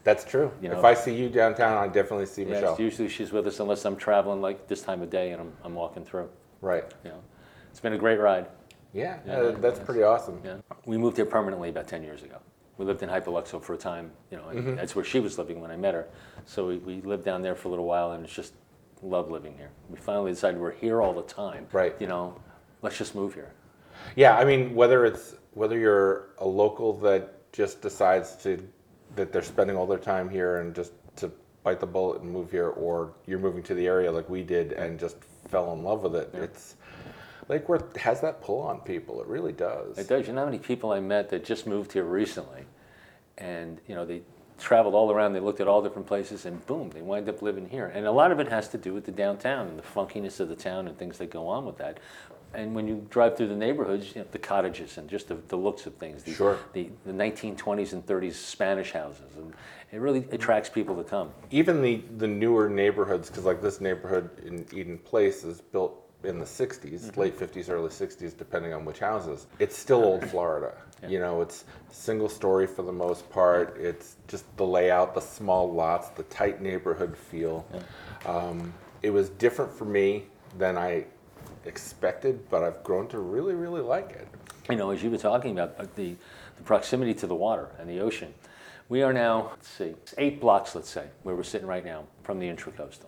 That's 0.05 0.25
true. 0.25 0.51
You 0.63 0.71
if 0.73 0.79
know- 0.79 0.85
I 0.85 0.95
see 0.95 1.15
you 1.15 1.29
downtown, 1.29 1.77
I 1.77 1.89
definitely 1.89 2.27
see 2.27 2.43
Yeah, 2.45 2.51
Michelle. 2.53 2.77
usually 2.81 3.09
she's 3.09 3.33
with 3.33 3.47
us 3.47 3.61
unless 3.61 3.85
I'm 3.85 3.97
traveling 3.97 4.41
like 4.41 4.67
this 4.69 4.81
time 4.83 5.03
of 5.03 5.11
day 5.11 5.33
and 5.33 5.41
I'm, 5.43 5.53
I'm 5.65 5.75
walking 5.75 6.05
through. 6.05 6.29
Right. 6.63 6.85
You 7.05 7.11
know, 7.11 7.23
it's 7.71 7.81
been 7.81 7.93
a 7.93 7.99
great 7.99 8.19
ride. 8.19 8.47
Yeah, 8.95 9.19
Yeah, 9.27 9.33
uh, 9.39 9.51
that's 9.53 9.79
pretty 9.79 10.03
awesome. 10.03 10.41
Yeah, 10.45 10.57
we 10.87 10.97
moved 10.97 11.17
here 11.17 11.27
permanently 11.27 11.69
about 11.69 11.87
10 11.87 12.03
years 12.03 12.23
ago. 12.23 12.39
We 12.81 12.87
lived 12.87 13.03
in 13.03 13.11
Hypoluxo 13.11 13.63
for 13.63 13.75
a 13.75 13.77
time, 13.77 14.11
you 14.31 14.39
know, 14.39 14.49
and 14.49 14.59
mm-hmm. 14.59 14.75
that's 14.75 14.97
where 14.97 15.05
she 15.05 15.21
was 15.21 15.37
living 15.37 15.61
when 15.61 15.71
I 15.71 15.77
met 15.77 15.93
her. 15.93 16.09
So 16.47 16.69
we, 16.69 16.79
we 16.79 17.03
lived 17.03 17.27
down 17.27 17.43
there 17.43 17.55
for 17.55 17.69
a 17.69 17.71
little 17.71 17.85
while 17.85 18.13
and 18.13 18.25
it's 18.25 18.33
just 18.33 18.55
love 19.03 19.31
living 19.31 19.55
here. 19.59 19.69
We 19.91 19.99
finally 19.99 20.33
decided 20.33 20.59
we're 20.59 20.71
here 20.71 21.03
all 21.03 21.13
the 21.13 21.23
time. 21.23 21.67
Right. 21.73 21.95
You 22.01 22.07
know, 22.07 22.41
let's 22.81 22.97
just 22.97 23.15
move 23.15 23.35
here. 23.35 23.53
Yeah, 24.17 24.35
I 24.35 24.47
mean, 24.47 24.75
whether 24.75 25.05
it's 25.05 25.35
whether 25.53 25.79
you're 25.79 26.31
a 26.39 26.47
local 26.47 26.99
that 27.01 27.53
just 27.53 27.83
decides 27.83 28.35
to 28.45 28.67
that 29.15 29.31
they're 29.31 29.43
spending 29.43 29.77
all 29.77 29.87
their 29.87 29.99
time 29.99 30.31
here 30.31 30.61
and 30.61 30.75
just 30.75 30.93
to 31.17 31.31
bite 31.63 31.81
the 31.81 31.87
bullet 31.87 32.23
and 32.23 32.33
move 32.33 32.51
here, 32.51 32.69
or 32.69 33.13
you're 33.27 33.39
moving 33.39 33.63
to 33.65 33.75
the 33.75 33.87
area 33.87 34.11
like 34.11 34.31
we 34.31 34.43
did 34.43 34.73
and 34.73 34.99
just 34.99 35.17
fell 35.49 35.75
in 35.75 35.83
love 35.83 36.03
with 36.03 36.15
it. 36.15 36.31
It's 36.33 36.77
Lake 37.51 37.69
Worth 37.69 37.97
has 37.97 38.21
that 38.21 38.41
pull 38.41 38.61
on 38.61 38.79
people. 38.81 39.21
It 39.21 39.27
really 39.27 39.53
does. 39.53 39.99
It 39.99 40.07
does. 40.07 40.29
You 40.29 40.35
know 40.35 40.43
how 40.43 40.47
many 40.47 40.61
people 40.61 40.93
I 40.93 41.01
met 41.01 41.31
that 41.31 41.45
just 41.45 41.67
moved 41.67 41.93
here 41.93 42.05
recently, 42.05 42.65
and 43.39 43.81
you 43.89 43.97
know 43.97 44.07
they 44.07 44.23
traveled 44.61 44.95
all 44.95 45.11
around. 45.11 45.33
They 45.33 45.41
looked 45.41 45.61
at 45.61 45.67
all 45.67 45.83
different 45.83 46.07
places, 46.07 46.47
and 46.47 46.65
boom, 46.67 46.91
they 46.91 47.03
wind 47.03 47.29
up 47.29 47.43
living 47.43 47.69
here. 47.69 47.87
And 47.87 48.07
a 48.07 48.13
lot 48.13 48.31
of 48.31 48.39
it 48.39 48.47
has 48.49 48.69
to 48.69 48.79
do 48.79 48.95
with 48.95 49.05
the 49.05 49.11
downtown 49.11 49.67
and 49.67 49.77
the 49.77 49.83
funkiness 49.83 50.39
of 50.39 50.49
the 50.49 50.55
town 50.55 50.87
and 50.87 50.97
things 50.97 51.19
that 51.19 51.31
go 51.31 51.49
on 51.49 51.67
with 51.67 51.77
that. 51.79 51.99
And 52.55 52.73
when 52.73 52.87
you 52.87 53.05
drive 53.11 53.37
through 53.37 53.49
the 53.49 53.57
neighborhoods, 53.57 54.15
you 54.15 54.23
know, 54.23 54.29
the 54.31 54.39
cottages 54.39 54.99
and 54.99 55.09
just 55.09 55.27
the, 55.27 55.37
the 55.49 55.57
looks 55.57 55.87
of 55.87 55.95
things. 55.95 56.23
The, 56.23 56.33
Sure. 56.33 56.59
The, 56.73 56.91
the 57.05 57.13
1920s 57.13 57.93
and 57.95 58.07
30s 58.07 58.35
Spanish 58.35 58.93
houses, 58.93 59.37
and 59.37 59.53
it 59.91 59.99
really 59.99 60.25
attracts 60.31 60.69
people 60.69 60.97
to 60.97 61.05
come. 61.05 61.31
Even 61.51 61.83
the 61.83 62.03
the 62.17 62.29
newer 62.29 62.69
neighborhoods, 62.69 63.29
because 63.29 63.45
like 63.45 63.61
this 63.61 63.81
neighborhood 63.81 64.31
in 64.45 64.67
Eden 64.73 64.99
Place 64.99 65.43
is 65.43 65.61
built 65.61 66.10
in 66.25 66.39
the 66.39 66.45
60s, 66.45 67.01
Mm-hmm. 67.07 67.21
late 67.21 67.39
50s, 67.39 67.71
early 67.71 67.89
60s, 67.89 68.37
depending 68.37 68.73
on 68.73 68.85
which 68.85 68.99
houses. 68.99 69.47
It's 69.59 69.77
still 69.77 70.05
old 70.05 70.25
Florida. 70.29 70.75
You 71.09 71.19
know, 71.19 71.41
it's 71.41 71.65
single 71.91 72.29
story 72.29 72.67
for 72.67 72.83
the 72.83 72.93
most 72.93 73.29
part. 73.31 73.77
It's 73.81 74.17
just 74.29 74.45
the 74.59 74.67
layout, 74.67 75.15
the 75.15 75.21
small 75.23 75.73
lots, 75.73 76.11
the 76.11 76.25
tight 76.25 76.61
neighborhood 76.61 77.17
feel. 77.17 77.67
Um, 78.27 78.75
it 79.03 79.09
was 79.11 79.31
different 79.31 79.73
for 79.73 79.87
me 79.87 80.27
than 80.59 80.77
I 80.77 81.07
expected, 81.65 82.49
but 82.51 82.63
I've 82.63 82.83
grown 82.85 83.09
to 83.09 83.19
really, 83.19 83.55
really 83.55 83.81
like 83.81 84.11
it. 84.11 84.29
you 84.69 84.77
know, 84.77 84.91
as 84.91 85.03
you 85.03 85.11
were 85.11 85.17
talking 85.19 85.53
about 85.53 85.75
uh, 85.79 85.87
the, 85.97 86.17
the 86.57 86.63
proximity 86.65 87.15
to 87.15 87.27
the 87.27 87.35
water 87.35 87.69
and 87.79 87.89
the 87.89 88.01
ocean, 88.01 88.35
we 88.91 89.03
are 89.03 89.13
now, 89.13 89.51
let's 89.53 89.69
see, 89.69 89.95
eight 90.19 90.39
blocks, 90.41 90.75
let's 90.75 90.91
say, 90.91 91.07
where 91.23 91.35
we're 91.35 91.43
sitting 91.45 91.67
right 91.67 91.85
now 91.85 92.05
from 92.25 92.39
the 92.41 92.47
intracoastal. 92.49 93.07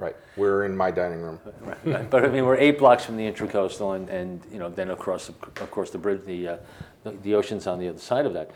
Right. 0.00 0.16
We're 0.36 0.64
in 0.64 0.76
my 0.76 0.90
dining 0.90 1.20
room. 1.20 1.38
Right. 1.60 2.10
but 2.10 2.24
I 2.24 2.28
mean, 2.28 2.44
we're 2.46 2.56
eight 2.56 2.78
blocks 2.78 3.04
from 3.04 3.16
the 3.16 3.24
intracoastal, 3.30 3.96
and, 3.96 4.08
and 4.08 4.40
you 4.52 4.58
know, 4.58 4.68
then 4.68 4.90
across, 4.90 5.28
of 5.28 5.70
course, 5.70 5.90
the 5.90 5.98
bridge, 5.98 6.22
the, 6.26 6.48
uh, 6.48 6.56
the 7.04 7.10
the 7.22 7.34
ocean's 7.34 7.66
on 7.66 7.78
the 7.78 7.88
other 7.88 7.98
side 7.98 8.26
of 8.26 8.32
that, 8.34 8.50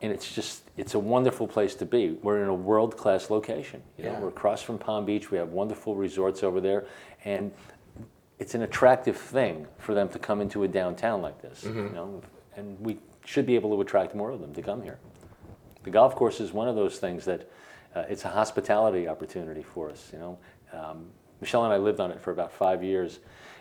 and 0.00 0.12
it's 0.12 0.32
just, 0.34 0.62
it's 0.76 0.94
a 0.94 0.98
wonderful 0.98 1.46
place 1.46 1.74
to 1.76 1.86
be. 1.86 2.18
We're 2.22 2.42
in 2.42 2.48
a 2.48 2.54
world-class 2.54 3.30
location. 3.30 3.82
You 3.98 4.04
know, 4.04 4.12
Yeah. 4.12 4.20
we're 4.20 4.28
across 4.28 4.62
from 4.62 4.78
Palm 4.78 5.04
Beach. 5.04 5.30
We 5.30 5.38
have 5.38 5.48
wonderful 5.50 5.94
resorts 5.96 6.42
over 6.42 6.60
there, 6.60 6.84
and 7.24 7.52
it's 8.38 8.54
an 8.54 8.62
attractive 8.62 9.16
thing 9.16 9.66
for 9.78 9.94
them 9.94 10.08
to 10.08 10.18
come 10.18 10.40
into 10.40 10.64
a 10.64 10.68
downtown 10.68 11.22
like 11.22 11.40
this. 11.42 11.64
You 11.64 11.90
know, 11.94 12.22
and 12.56 12.78
we 12.80 12.98
should 13.24 13.46
be 13.46 13.54
able 13.54 13.74
to 13.74 13.80
attract 13.80 14.14
more 14.14 14.30
of 14.32 14.40
them 14.40 14.52
to 14.54 14.62
come 14.62 14.82
here. 14.82 14.98
The 15.84 15.90
golf 15.90 16.14
course 16.14 16.40
is 16.40 16.52
one 16.52 16.68
of 16.68 16.74
those 16.76 16.98
things 16.98 17.24
that 17.24 17.48
uh, 17.94 18.04
it's 18.08 18.24
a 18.24 18.28
hospitality 18.28 19.06
opportunity 19.06 19.62
for 19.62 19.90
us. 19.90 20.10
You 20.12 20.18
know, 20.18 20.38
um, 20.72 21.06
Michelle 21.40 21.64
and 21.64 21.72
I 21.72 21.76
lived 21.76 22.00
on 22.00 22.10
it 22.10 22.20
for 22.20 22.30
about 22.30 22.52
five 22.52 22.82
years, 22.82 23.18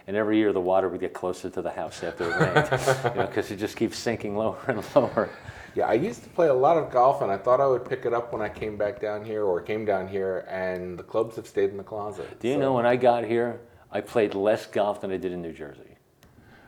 and 0.07 0.15
every 0.15 0.37
year 0.37 0.53
the 0.53 0.61
water 0.61 0.89
would 0.89 0.99
get 0.99 1.13
closer 1.13 1.49
to 1.49 1.61
the 1.61 1.69
house 1.71 2.03
after 2.03 2.29
it 2.29 2.35
rained, 2.39 3.15
you 3.15 3.21
know, 3.21 3.27
because 3.27 3.51
it 3.51 3.57
just 3.57 3.75
keeps 3.77 3.97
sinking 3.97 4.35
lower 4.35 4.57
and 4.67 4.83
lower. 4.95 5.29
Yeah, 5.73 5.87
I 5.87 5.93
used 5.93 6.23
to 6.23 6.29
play 6.29 6.47
a 6.47 6.53
lot 6.53 6.77
of 6.77 6.91
golf, 6.91 7.21
and 7.21 7.31
I 7.31 7.37
thought 7.37 7.61
I 7.61 7.67
would 7.67 7.85
pick 7.87 8.05
it 8.05 8.13
up 8.13 8.33
when 8.33 8.41
I 8.41 8.49
came 8.49 8.77
back 8.77 8.99
down 8.99 9.23
here, 9.23 9.43
or 9.45 9.61
came 9.61 9.85
down 9.85 10.07
here, 10.07 10.45
and 10.49 10.97
the 10.99 11.03
clubs 11.03 11.37
have 11.37 11.47
stayed 11.47 11.69
in 11.69 11.77
the 11.77 11.83
closet. 11.83 12.39
Do 12.39 12.47
you 12.49 12.55
So 12.55 12.59
know 12.59 12.73
when 12.73 12.85
I 12.85 12.97
got 12.97 13.23
here, 13.23 13.61
I 13.91 14.01
played 14.01 14.35
less 14.35 14.65
golf 14.65 15.01
than 15.01 15.11
I 15.11 15.17
did 15.17 15.31
in 15.31 15.41
New 15.41 15.53
Jersey. 15.53 15.95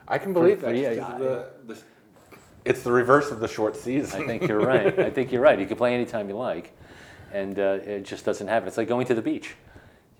I 0.07 0.17
can 0.17 0.33
believe 0.33 0.59
for- 0.61 0.67
that. 0.67 0.75
yeah, 0.77 0.93
because 0.93 1.19
the, 1.19 1.47
the, 1.67 1.77
it's 2.65 2.81
the 2.83 2.91
reverse 2.91 3.29
of 3.29 3.39
the 3.41 3.47
short 3.47 3.75
season. 3.75 4.23
I 4.23 4.25
think 4.25 4.47
you're 4.47 4.59
right. 4.65 4.97
I 4.97 5.09
think 5.09 5.31
you're 5.33 5.41
right. 5.41 5.59
You 5.59 5.65
can 5.65 5.75
play 5.77 5.93
anytime 5.93 6.29
you 6.29 6.35
like, 6.37 6.71
and 7.33 7.59
uh, 7.59 7.79
it 7.83 8.03
just 8.05 8.23
doesn't 8.25 8.47
happen. 8.47 8.67
It's 8.69 8.77
like 8.77 8.87
going 8.87 9.05
to 9.07 9.15
the 9.15 9.21
beach. 9.21 9.55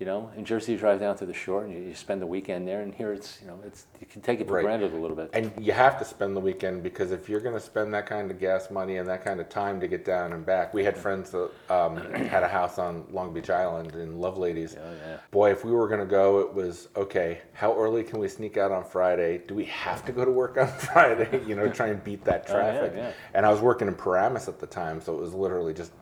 You 0.00 0.06
know, 0.06 0.30
in 0.36 0.44
Jersey, 0.44 0.72
you 0.72 0.78
drive 0.78 0.98
down 0.98 1.16
to 1.18 1.26
the 1.26 1.32
shore 1.32 1.62
and 1.62 1.72
you, 1.72 1.78
you 1.80 1.94
spend 1.94 2.20
the 2.20 2.26
weekend 2.26 2.66
there, 2.66 2.80
and 2.80 2.92
here 2.92 3.12
it's 3.12 3.38
you 3.40 3.46
know 3.46 3.60
it's 3.64 3.86
you 4.00 4.06
can 4.08 4.22
take 4.22 4.40
it 4.40 4.48
for 4.48 4.54
Right. 4.54 4.64
granted 4.64 4.92
a 4.92 4.96
little 4.96 5.16
bit. 5.16 5.30
and 5.32 5.52
you 5.56 5.70
have 5.72 5.98
to 6.00 6.04
spend 6.04 6.34
the 6.36 6.40
weekend 6.40 6.82
because 6.82 7.12
if 7.12 7.28
you're 7.28 7.40
going 7.40 7.54
to 7.54 7.60
spend 7.60 7.94
that 7.94 8.04
kind 8.04 8.28
of 8.32 8.40
gas 8.40 8.72
money 8.72 8.96
and 8.96 9.08
that 9.08 9.24
kind 9.24 9.40
of 9.40 9.48
time 9.48 9.78
to 9.80 9.86
get 9.86 10.04
down 10.04 10.32
and 10.32 10.44
back, 10.44 10.74
we 10.74 10.82
had 10.82 10.96
friends 10.98 11.30
that 11.30 11.48
um, 11.70 11.96
had 12.26 12.42
a 12.42 12.48
house 12.48 12.76
on 12.78 13.04
Long 13.12 13.32
Beach 13.32 13.50
Island 13.50 13.94
in 13.94 14.14
Loveladies. 14.18 14.76
Oh, 14.76 14.92
yeah. 15.06 15.18
Boy, 15.30 15.52
if 15.52 15.64
we 15.64 15.70
were 15.70 15.86
going 15.86 16.00
to 16.00 16.06
go, 16.06 16.40
it 16.40 16.52
was 16.52 16.88
okay. 16.96 17.38
How 17.52 17.72
early 17.78 18.02
can 18.02 18.18
we 18.18 18.26
sneak 18.26 18.56
out 18.56 18.72
on 18.72 18.82
Friday? 18.84 19.42
Do 19.46 19.54
we 19.54 19.64
have 19.66 20.04
to 20.06 20.12
go 20.12 20.24
to 20.24 20.30
work 20.32 20.56
on 20.58 20.66
Friday? 20.92 21.40
You 21.46 21.54
know, 21.54 21.68
try 21.68 21.86
and 21.88 22.02
beat 22.02 22.24
that 22.24 22.46
Oh, 22.50 22.56
yeah, 22.56 22.72
traffic. 22.72 22.92
yeah. 22.96 23.12
And 23.32 23.46
I 23.46 23.50
was 23.50 23.60
working 23.60 23.86
in 23.86 23.94
Paramus 23.94 24.48
at 24.48 24.58
the 24.58 24.66
time, 24.66 25.00
so 25.00 25.14
it 25.16 25.20
was 25.20 25.34
literally 25.34 25.72
just 25.72 25.92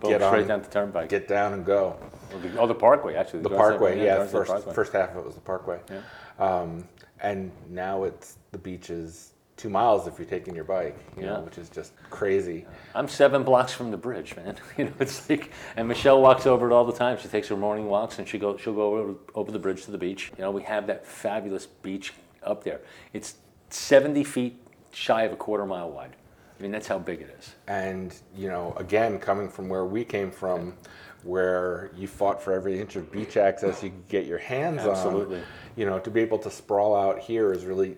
Boom, 0.00 0.10
get 0.10 0.22
straight 0.22 0.42
on- 0.42 0.48
down 0.48 0.62
the 0.62 0.68
turnpike. 0.68 1.08
get 1.08 1.28
down 1.28 1.52
and 1.54 1.64
go. 1.64 1.96
oh, 2.34 2.38
the, 2.38 2.58
oh, 2.60 2.66
the 2.66 2.74
Parkway 2.74 3.14
actually. 3.14 3.40
The 3.42 3.48
Garza- 3.48 3.78
Parkway, 3.78 4.04
yeah, 4.04 4.24
first 4.26 4.50
Parkway. 4.50 4.74
first 4.74 4.92
half 4.92 5.10
of 5.10 5.16
it 5.18 5.24
was 5.26 5.34
the 5.34 5.40
Parkway. 5.40 5.80
Yeah. 5.90 6.00
Um, 6.38 6.88
and 7.20 7.50
now 7.68 8.04
it's 8.04 8.36
the 8.52 8.58
beach 8.58 8.90
is 8.90 9.32
two 9.56 9.68
miles 9.68 10.06
if 10.06 10.16
you're 10.20 10.28
taking 10.28 10.54
your 10.54 10.62
bike, 10.62 10.96
you 11.16 11.24
Yeah. 11.24 11.32
know, 11.32 11.40
which 11.40 11.58
is 11.58 11.68
just 11.68 11.92
crazy. 12.10 12.64
I'm 12.94 13.08
seven 13.08 13.42
blocks 13.42 13.72
from 13.72 13.90
the 13.90 13.96
bridge, 13.96 14.36
man. 14.36 14.54
You 14.78 14.84
know, 14.84 14.92
it's 15.00 15.28
like, 15.28 15.50
and 15.76 15.88
Michelle 15.88 16.22
walks 16.22 16.46
over 16.46 16.70
it 16.70 16.72
all 16.72 16.84
the 16.84 16.92
time. 16.92 17.18
She 17.18 17.26
takes 17.26 17.48
her 17.48 17.56
morning 17.56 17.86
walks, 17.88 18.20
and 18.20 18.28
she 18.28 18.38
go, 18.38 18.56
she'll 18.56 18.72
go 18.74 18.94
over, 18.96 19.14
over 19.34 19.50
the 19.50 19.58
bridge 19.58 19.84
to 19.86 19.90
the 19.90 19.98
beach. 19.98 20.30
You 20.38 20.44
know, 20.44 20.52
we 20.52 20.62
have 20.62 20.86
that 20.86 21.04
fabulous 21.04 21.66
beach 21.66 22.12
up 22.44 22.62
there. 22.62 22.80
It's 23.12 23.34
70 23.70 24.22
feet 24.22 24.62
shy 24.92 25.24
of 25.24 25.32
a 25.32 25.36
quarter 25.36 25.66
mile 25.66 25.90
wide. 25.90 26.14
I 26.58 26.62
mean, 26.62 26.72
that's 26.72 26.88
how 26.88 26.98
big 26.98 27.20
it 27.20 27.34
is. 27.38 27.54
And, 27.68 28.14
you 28.36 28.48
know, 28.48 28.74
again, 28.76 29.18
coming 29.18 29.48
from 29.48 29.68
where 29.68 29.84
we 29.84 30.04
came 30.04 30.30
from, 30.30 30.74
where 31.22 31.90
you 31.96 32.08
fought 32.08 32.42
for 32.42 32.52
every 32.52 32.80
inch 32.80 32.96
of 32.96 33.12
beach 33.12 33.36
access 33.36 33.82
you 33.82 33.90
could 33.90 34.08
get 34.08 34.26
your 34.26 34.38
hands 34.38 34.80
Absolutely. 34.80 35.38
on, 35.38 35.44
you 35.76 35.86
know, 35.86 35.98
to 36.00 36.10
be 36.10 36.20
able 36.20 36.38
to 36.38 36.50
sprawl 36.50 36.96
out 36.96 37.18
here 37.20 37.52
is 37.52 37.64
really 37.64 37.96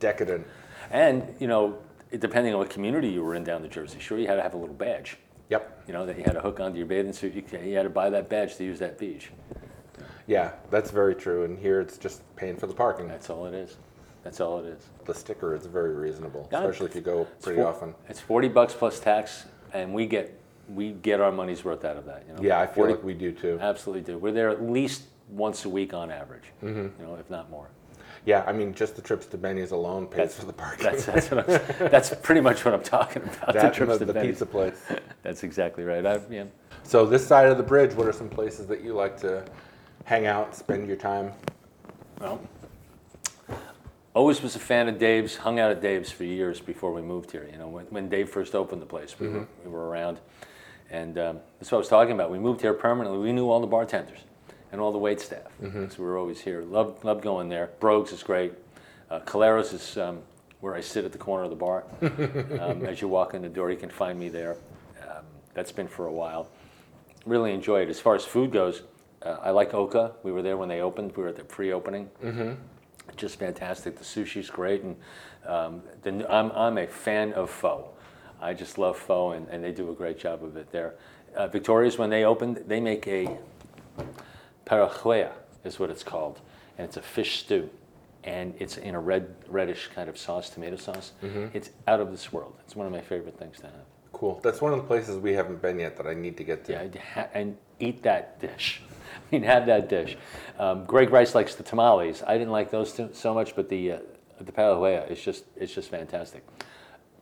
decadent. 0.00 0.46
And, 0.90 1.34
you 1.38 1.46
know, 1.46 1.78
depending 2.18 2.52
on 2.54 2.58
what 2.58 2.70
community 2.70 3.08
you 3.08 3.22
were 3.22 3.34
in 3.34 3.44
down 3.44 3.62
the 3.62 3.68
Jersey 3.68 3.98
Shore, 3.98 4.18
you 4.18 4.26
had 4.26 4.36
to 4.36 4.42
have 4.42 4.54
a 4.54 4.58
little 4.58 4.74
badge, 4.74 5.16
Yep. 5.50 5.84
you 5.86 5.92
know, 5.92 6.06
that 6.06 6.16
you 6.16 6.24
had 6.24 6.34
to 6.34 6.40
hook 6.40 6.60
onto 6.60 6.78
your 6.78 6.86
bathing 6.86 7.12
suit. 7.12 7.34
You, 7.34 7.42
you 7.62 7.76
had 7.76 7.82
to 7.84 7.90
buy 7.90 8.08
that 8.10 8.28
badge 8.28 8.56
to 8.56 8.64
use 8.64 8.78
that 8.78 8.98
beach. 8.98 9.30
Yeah, 10.26 10.52
that's 10.70 10.90
very 10.90 11.14
true. 11.14 11.44
And 11.44 11.58
here 11.58 11.80
it's 11.80 11.98
just 11.98 12.22
paying 12.36 12.56
for 12.56 12.66
the 12.66 12.74
parking. 12.74 13.08
That's 13.08 13.28
all 13.28 13.46
it 13.46 13.54
is. 13.54 13.76
That's 14.22 14.40
all 14.40 14.58
it 14.60 14.66
is. 14.66 14.86
The 15.04 15.14
sticker 15.14 15.54
is 15.54 15.66
very 15.66 15.94
reasonable, 15.94 16.48
Yeah. 16.52 16.60
especially 16.60 16.86
if 16.86 16.94
you 16.94 17.00
go 17.00 17.22
It's 17.36 17.44
pretty 17.44 17.60
four- 17.60 17.68
often. 17.70 17.94
It's 18.08 18.20
40 18.20 18.48
bucks 18.48 18.72
plus 18.74 19.00
tax, 19.00 19.46
and 19.72 19.92
we 19.94 20.06
get 20.06 20.38
we 20.72 20.92
get 20.92 21.20
our 21.20 21.32
money's 21.32 21.64
worth 21.64 21.84
out 21.84 21.96
of 21.96 22.06
that. 22.06 22.22
You 22.28 22.34
know? 22.34 22.42
Yeah, 22.42 22.60
I 22.60 22.66
feel 22.66 22.74
40 22.84 22.92
like 22.94 23.02
we 23.04 23.14
do 23.14 23.32
too. 23.32 23.58
absolutely 23.60 24.02
do. 24.12 24.16
We're 24.16 24.30
there 24.32 24.48
at 24.48 24.62
least 24.62 25.02
once 25.28 25.64
a 25.64 25.68
week 25.68 25.92
on 25.92 26.10
average, 26.10 26.44
Mm-hmm. 26.62 27.00
you 27.02 27.06
know, 27.06 27.16
if 27.16 27.28
not 27.28 27.50
more. 27.50 27.66
Yeah, 28.24 28.44
I 28.46 28.52
mean, 28.52 28.72
just 28.72 28.94
the 28.94 29.02
trips 29.02 29.26
to 29.26 29.36
Benny's 29.36 29.72
alone 29.72 30.06
pays 30.06 30.34
for 30.36 30.46
the 30.46 30.52
parking. 30.52 30.84
That's 30.84 31.04
that's, 31.06 31.30
what 31.32 31.50
I'm, 31.50 31.88
that's 31.90 32.14
pretty 32.22 32.40
much 32.40 32.64
what 32.64 32.72
I'm 32.74 32.82
talking 32.82 33.22
about. 33.22 33.46
that 33.46 33.54
the 33.54 33.66
and 33.66 33.74
trips 33.74 33.92
the, 33.94 33.98
to 33.98 34.04
the 34.04 34.12
Benny's. 34.12 34.30
pizza 34.32 34.46
place. 34.46 34.80
That's 35.24 35.42
exactly 35.42 35.82
right. 35.84 36.04
I, 36.06 36.20
yeah. 36.30 36.44
So 36.84 37.04
this 37.06 37.26
side 37.26 37.48
of 37.48 37.56
the 37.56 37.62
bridge, 37.64 37.92
what 37.94 38.06
are 38.06 38.12
some 38.12 38.28
places 38.28 38.66
that 38.68 38.82
you 38.82 38.92
like 38.92 39.18
to 39.20 39.44
hang 40.04 40.26
out, 40.26 40.54
spend 40.54 40.86
your 40.86 40.96
time? 40.96 41.32
Well, 42.20 42.40
always 44.14 44.42
was 44.42 44.56
a 44.56 44.58
fan 44.60 44.88
of 44.88 44.98
Dave's. 44.98 45.36
Hung 45.36 45.58
out 45.58 45.70
at 45.70 45.80
Dave's 45.80 46.10
for 46.10 46.24
years 46.24 46.60
before 46.60 46.92
we 46.92 47.02
moved 47.02 47.30
here. 47.30 47.48
You 47.50 47.58
know, 47.58 47.68
when, 47.68 47.86
when 47.86 48.08
Dave 48.08 48.28
first 48.28 48.54
opened 48.54 48.82
the 48.82 48.86
place, 48.86 49.18
we, 49.18 49.28
were, 49.28 49.48
we 49.64 49.70
were 49.70 49.88
around, 49.88 50.18
and 50.90 51.18
um, 51.18 51.38
that's 51.58 51.70
what 51.70 51.78
I 51.78 51.80
was 51.80 51.88
talking 51.88 52.12
about. 52.12 52.30
We 52.30 52.38
moved 52.38 52.60
here 52.60 52.74
permanently. 52.74 53.20
We 53.20 53.32
knew 53.32 53.50
all 53.50 53.60
the 53.60 53.66
bartenders 53.66 54.20
and 54.70 54.80
all 54.80 54.92
the 54.92 54.98
wait 54.98 55.20
staff, 55.20 55.50
so 55.90 55.96
we 55.98 56.04
were 56.04 56.18
always 56.18 56.40
here. 56.40 56.62
Loved 56.62 57.04
loved 57.04 57.22
going 57.22 57.48
there. 57.48 57.70
Brogues 57.80 58.12
is 58.12 58.22
great. 58.22 58.52
Uh, 59.10 59.20
Callaro's 59.20 59.72
is 59.72 59.96
um, 59.98 60.20
where 60.60 60.74
I 60.74 60.80
sit 60.80 61.04
at 61.04 61.12
the 61.12 61.18
corner 61.18 61.44
of 61.44 61.50
the 61.50 61.56
bar. 61.56 61.84
um, 62.60 62.84
as 62.86 63.00
you 63.00 63.08
walk 63.08 63.34
in 63.34 63.42
the 63.42 63.48
door, 63.48 63.70
you 63.70 63.76
can 63.76 63.90
find 63.90 64.18
me 64.18 64.28
there. 64.28 64.56
Um, 65.02 65.24
that's 65.54 65.72
been 65.72 65.88
for 65.88 66.06
a 66.06 66.12
while. 66.12 66.48
Really 67.26 67.52
enjoy 67.52 67.82
it. 67.82 67.88
As 67.88 68.00
far 68.00 68.14
as 68.14 68.24
food 68.24 68.50
goes, 68.50 68.82
uh, 69.22 69.36
I 69.42 69.50
like 69.50 69.74
Oka. 69.74 70.12
We 70.22 70.32
were 70.32 70.42
there 70.42 70.56
when 70.56 70.68
they 70.68 70.80
opened. 70.80 71.14
We 71.16 71.22
were 71.22 71.28
at 71.28 71.36
the 71.36 71.44
pre-opening 71.44 72.10
just 73.16 73.38
fantastic. 73.38 73.96
The 73.98 74.04
sushi's 74.04 74.50
great, 74.50 74.82
and 74.82 74.96
um, 75.46 75.82
the, 76.02 76.30
I'm, 76.32 76.50
I'm 76.52 76.78
a 76.78 76.86
fan 76.86 77.32
of 77.32 77.50
pho. 77.50 77.90
I 78.40 78.54
just 78.54 78.78
love 78.78 78.98
pho, 78.98 79.32
and, 79.32 79.48
and 79.48 79.62
they 79.62 79.72
do 79.72 79.90
a 79.90 79.94
great 79.94 80.18
job 80.18 80.42
of 80.44 80.56
it 80.56 80.70
there. 80.72 80.94
Uh, 81.36 81.46
Victoria's, 81.46 81.98
when 81.98 82.10
they 82.10 82.24
opened, 82.24 82.64
they 82.66 82.80
make 82.80 83.06
a 83.06 83.38
parihuela, 84.66 85.32
is 85.64 85.78
what 85.78 85.90
it's 85.90 86.02
called, 86.02 86.40
and 86.76 86.86
it's 86.86 86.96
a 86.96 87.02
fish 87.02 87.40
stew, 87.40 87.70
and 88.24 88.54
it's 88.58 88.76
in 88.76 88.94
a 88.94 89.00
red, 89.00 89.34
reddish 89.48 89.88
kind 89.94 90.08
of 90.08 90.18
sauce, 90.18 90.50
tomato 90.50 90.76
sauce. 90.76 91.12
It's 91.54 91.70
out 91.86 92.00
of 92.00 92.10
this 92.10 92.32
world. 92.32 92.54
It's 92.64 92.76
one 92.76 92.86
of 92.86 92.92
my 92.92 93.00
favorite 93.00 93.38
things 93.38 93.58
to 93.58 93.66
have. 93.66 93.86
Cool. 94.12 94.40
That's 94.42 94.60
one 94.60 94.72
of 94.72 94.78
the 94.78 94.86
places 94.86 95.16
we 95.18 95.32
haven't 95.32 95.62
been 95.62 95.78
yet 95.78 95.96
that 95.96 96.06
I 96.06 96.14
need 96.14 96.36
to 96.36 96.44
get 96.44 96.64
to. 96.66 96.72
Yeah, 96.72 97.26
and 97.34 97.56
eat 97.80 98.02
that 98.02 98.40
dish. 98.40 98.82
I 99.32 99.34
mean, 99.34 99.42
have 99.42 99.66
that 99.66 99.88
dish. 99.88 100.16
Um, 100.58 100.84
Greg 100.84 101.10
Rice 101.10 101.34
likes 101.34 101.54
the 101.54 101.62
tamales. 101.62 102.22
I 102.26 102.34
didn't 102.38 102.52
like 102.52 102.70
those 102.70 102.92
too, 102.92 103.10
so 103.12 103.34
much, 103.34 103.56
but 103.56 103.68
the 103.68 103.92
uh, 103.92 103.98
the 104.40 104.52
paella 104.52 105.10
is 105.10 105.20
just 105.20 105.44
it's 105.56 105.72
just 105.74 105.90
fantastic. 105.90 106.44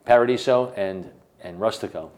Paradiso 0.04 0.72
and 0.76 1.10
and 1.42 1.58
Rustico. 1.58 2.10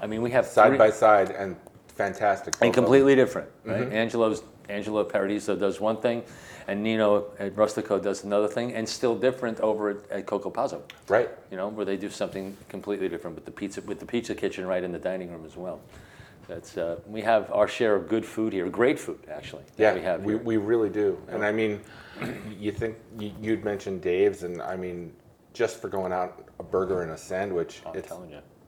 I 0.00 0.06
mean, 0.06 0.22
we 0.22 0.30
have 0.32 0.46
Side 0.46 0.68
three- 0.70 0.78
by 0.78 0.90
side 0.90 1.30
and 1.30 1.56
fantastic. 1.88 2.54
and 2.60 2.72
completely 2.74 3.14
different, 3.14 3.48
right? 3.64 3.90
Angelo's 3.92 4.42
Angelo 4.68 5.04
Paradiso 5.04 5.54
does 5.56 5.78
one 5.80 5.98
thing, 5.98 6.22
and 6.68 6.82
Nino 6.82 7.26
at 7.38 7.54
Rustico 7.54 8.02
does 8.02 8.24
another 8.24 8.48
thing, 8.48 8.72
and 8.74 8.88
still 8.88 9.14
different 9.14 9.60
over 9.60 9.90
at, 9.90 10.10
at 10.10 10.26
Couco 10.26 10.50
Pazzo. 10.50 10.80
Right. 11.08 11.28
You 11.50 11.56
know, 11.58 11.68
where 11.68 11.84
they 11.84 11.96
do 11.96 12.08
something 12.10 12.56
completely 12.68 13.08
different 13.08 13.36
with 13.36 13.44
the 13.44 13.50
pizza 13.50 13.80
with 13.82 14.00
the 14.00 14.06
pizza 14.06 14.34
kitchen 14.34 14.66
right 14.66 14.82
in 14.82 14.92
the 14.92 14.98
dining 14.98 15.30
room 15.30 15.44
as 15.44 15.56
well. 15.56 15.80
That's 16.48 16.76
uh, 16.76 17.00
we 17.06 17.20
have 17.22 17.50
our 17.52 17.68
share 17.68 17.94
of 17.94 18.08
good 18.08 18.24
food 18.24 18.52
here, 18.52 18.68
great 18.68 18.98
food 18.98 19.26
actually. 19.30 19.64
Yeah, 19.76 19.94
we 19.94 20.02
have 20.02 20.22
we, 20.22 20.34
here. 20.34 20.42
we 20.42 20.56
really 20.56 20.90
do. 20.90 21.18
And 21.28 21.44
I 21.44 21.52
mean, 21.52 21.80
you 22.58 22.72
think 22.72 22.96
you, 23.18 23.32
you'd 23.40 23.64
mentioned 23.64 24.02
Dave's, 24.02 24.42
and 24.42 24.60
I 24.62 24.76
mean, 24.76 25.12
just 25.52 25.80
for 25.80 25.88
going 25.88 26.12
out 26.12 26.48
a 26.58 26.62
burger 26.62 27.02
and 27.02 27.12
a 27.12 27.16
sandwich, 27.16 27.82
I'm 27.86 27.96
it's 27.96 28.12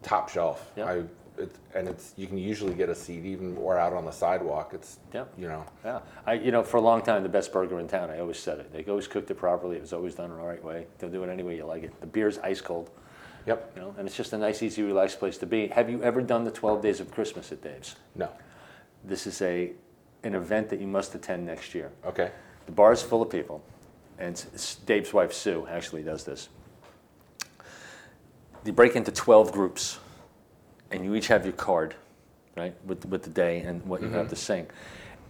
top 0.03 0.29
shelf. 0.29 0.73
Yeah. 0.77 0.85
I, 0.85 1.03
it, 1.39 1.55
and 1.75 1.87
it's 1.89 2.15
you 2.17 2.27
can 2.27 2.39
usually 2.39 2.75
get 2.75 2.89
a 2.89 2.95
seat 2.95 3.25
even 3.25 3.57
or 3.59 3.79
out 3.79 3.93
on 3.93 4.05
the 4.05 4.11
sidewalk. 4.11 4.73
It's 4.73 4.99
Yeah. 5.13 5.25
you 5.37 5.49
know 5.49 5.65
Yeah, 5.85 6.01
I, 6.25 6.35
you 6.35 6.51
know, 6.51 6.63
for 6.63 6.79
a 6.79 6.81
long 6.81 7.03
time, 7.03 7.23
the 7.23 7.29
best 7.29 7.53
burger 7.53 7.79
in 7.79 7.89
town. 7.89 8.11
I 8.11 8.21
always 8.21 8.39
said 8.39 8.59
it. 8.59 8.73
They 8.73 8.85
always 8.91 9.07
cooked 9.07 9.31
it 9.31 9.35
properly. 9.35 9.77
It 9.77 9.83
was 9.83 9.93
always 9.93 10.15
done 10.15 10.31
the 10.31 10.37
right 10.37 10.63
way. 10.63 10.87
They'll 10.99 11.11
do 11.11 11.23
it 11.25 11.31
any 11.31 11.43
way 11.43 11.57
you 11.57 11.67
like 11.67 11.83
it. 11.83 12.01
The 12.01 12.07
beer's 12.07 12.39
ice 12.39 12.61
cold, 12.61 12.91
yep 13.47 13.73
you 13.75 13.83
know, 13.83 13.95
and 13.99 14.07
it's 14.07 14.17
just 14.17 14.33
a 14.33 14.39
nice, 14.39 14.63
easy, 14.63 14.83
relaxed 14.83 15.19
place 15.19 15.39
to 15.39 15.47
be. 15.47 15.69
Have 15.69 15.89
you 15.89 16.03
ever 16.03 16.21
done 16.21 16.45
the 16.45 16.51
12 16.51 16.83
Days 16.83 17.01
of 17.01 17.11
Christmas 17.11 17.53
at 17.53 17.63
Dave's? 17.63 17.97
no 18.15 18.29
This 19.05 19.27
is 19.27 19.41
a 19.43 19.73
an 20.25 20.35
event 20.35 20.69
that 20.71 20.81
you 20.81 20.87
must 20.87 21.15
attend 21.15 21.47
next 21.47 21.75
year. 21.75 21.91
okay 22.05 22.31
The 22.67 22.73
bar 22.73 22.93
is 22.93 23.03
full 23.03 23.23
of 23.23 23.31
people, 23.31 23.63
and 24.19 24.45
Dave's 24.85 25.13
wife 25.13 25.33
Sue 25.33 25.67
actually 25.71 26.03
does 26.03 26.25
this. 26.25 26.49
You 28.65 28.73
break 28.73 28.97
into 28.97 29.13
12 29.13 29.53
groups, 29.53 29.99
and 30.91 31.05
you 31.05 31.15
each 31.15 31.29
have 31.29 31.45
your 31.45 31.53
card, 31.53 31.95
right, 32.57 32.75
with, 32.85 33.07
with 33.07 33.23
the 33.23 33.31
day 33.31 33.61
and 33.61 33.85
what 33.87 34.03
you 34.03 34.09
have 34.09 34.23
mm-hmm. 34.23 34.31
to 34.31 34.37
sing. 34.37 34.67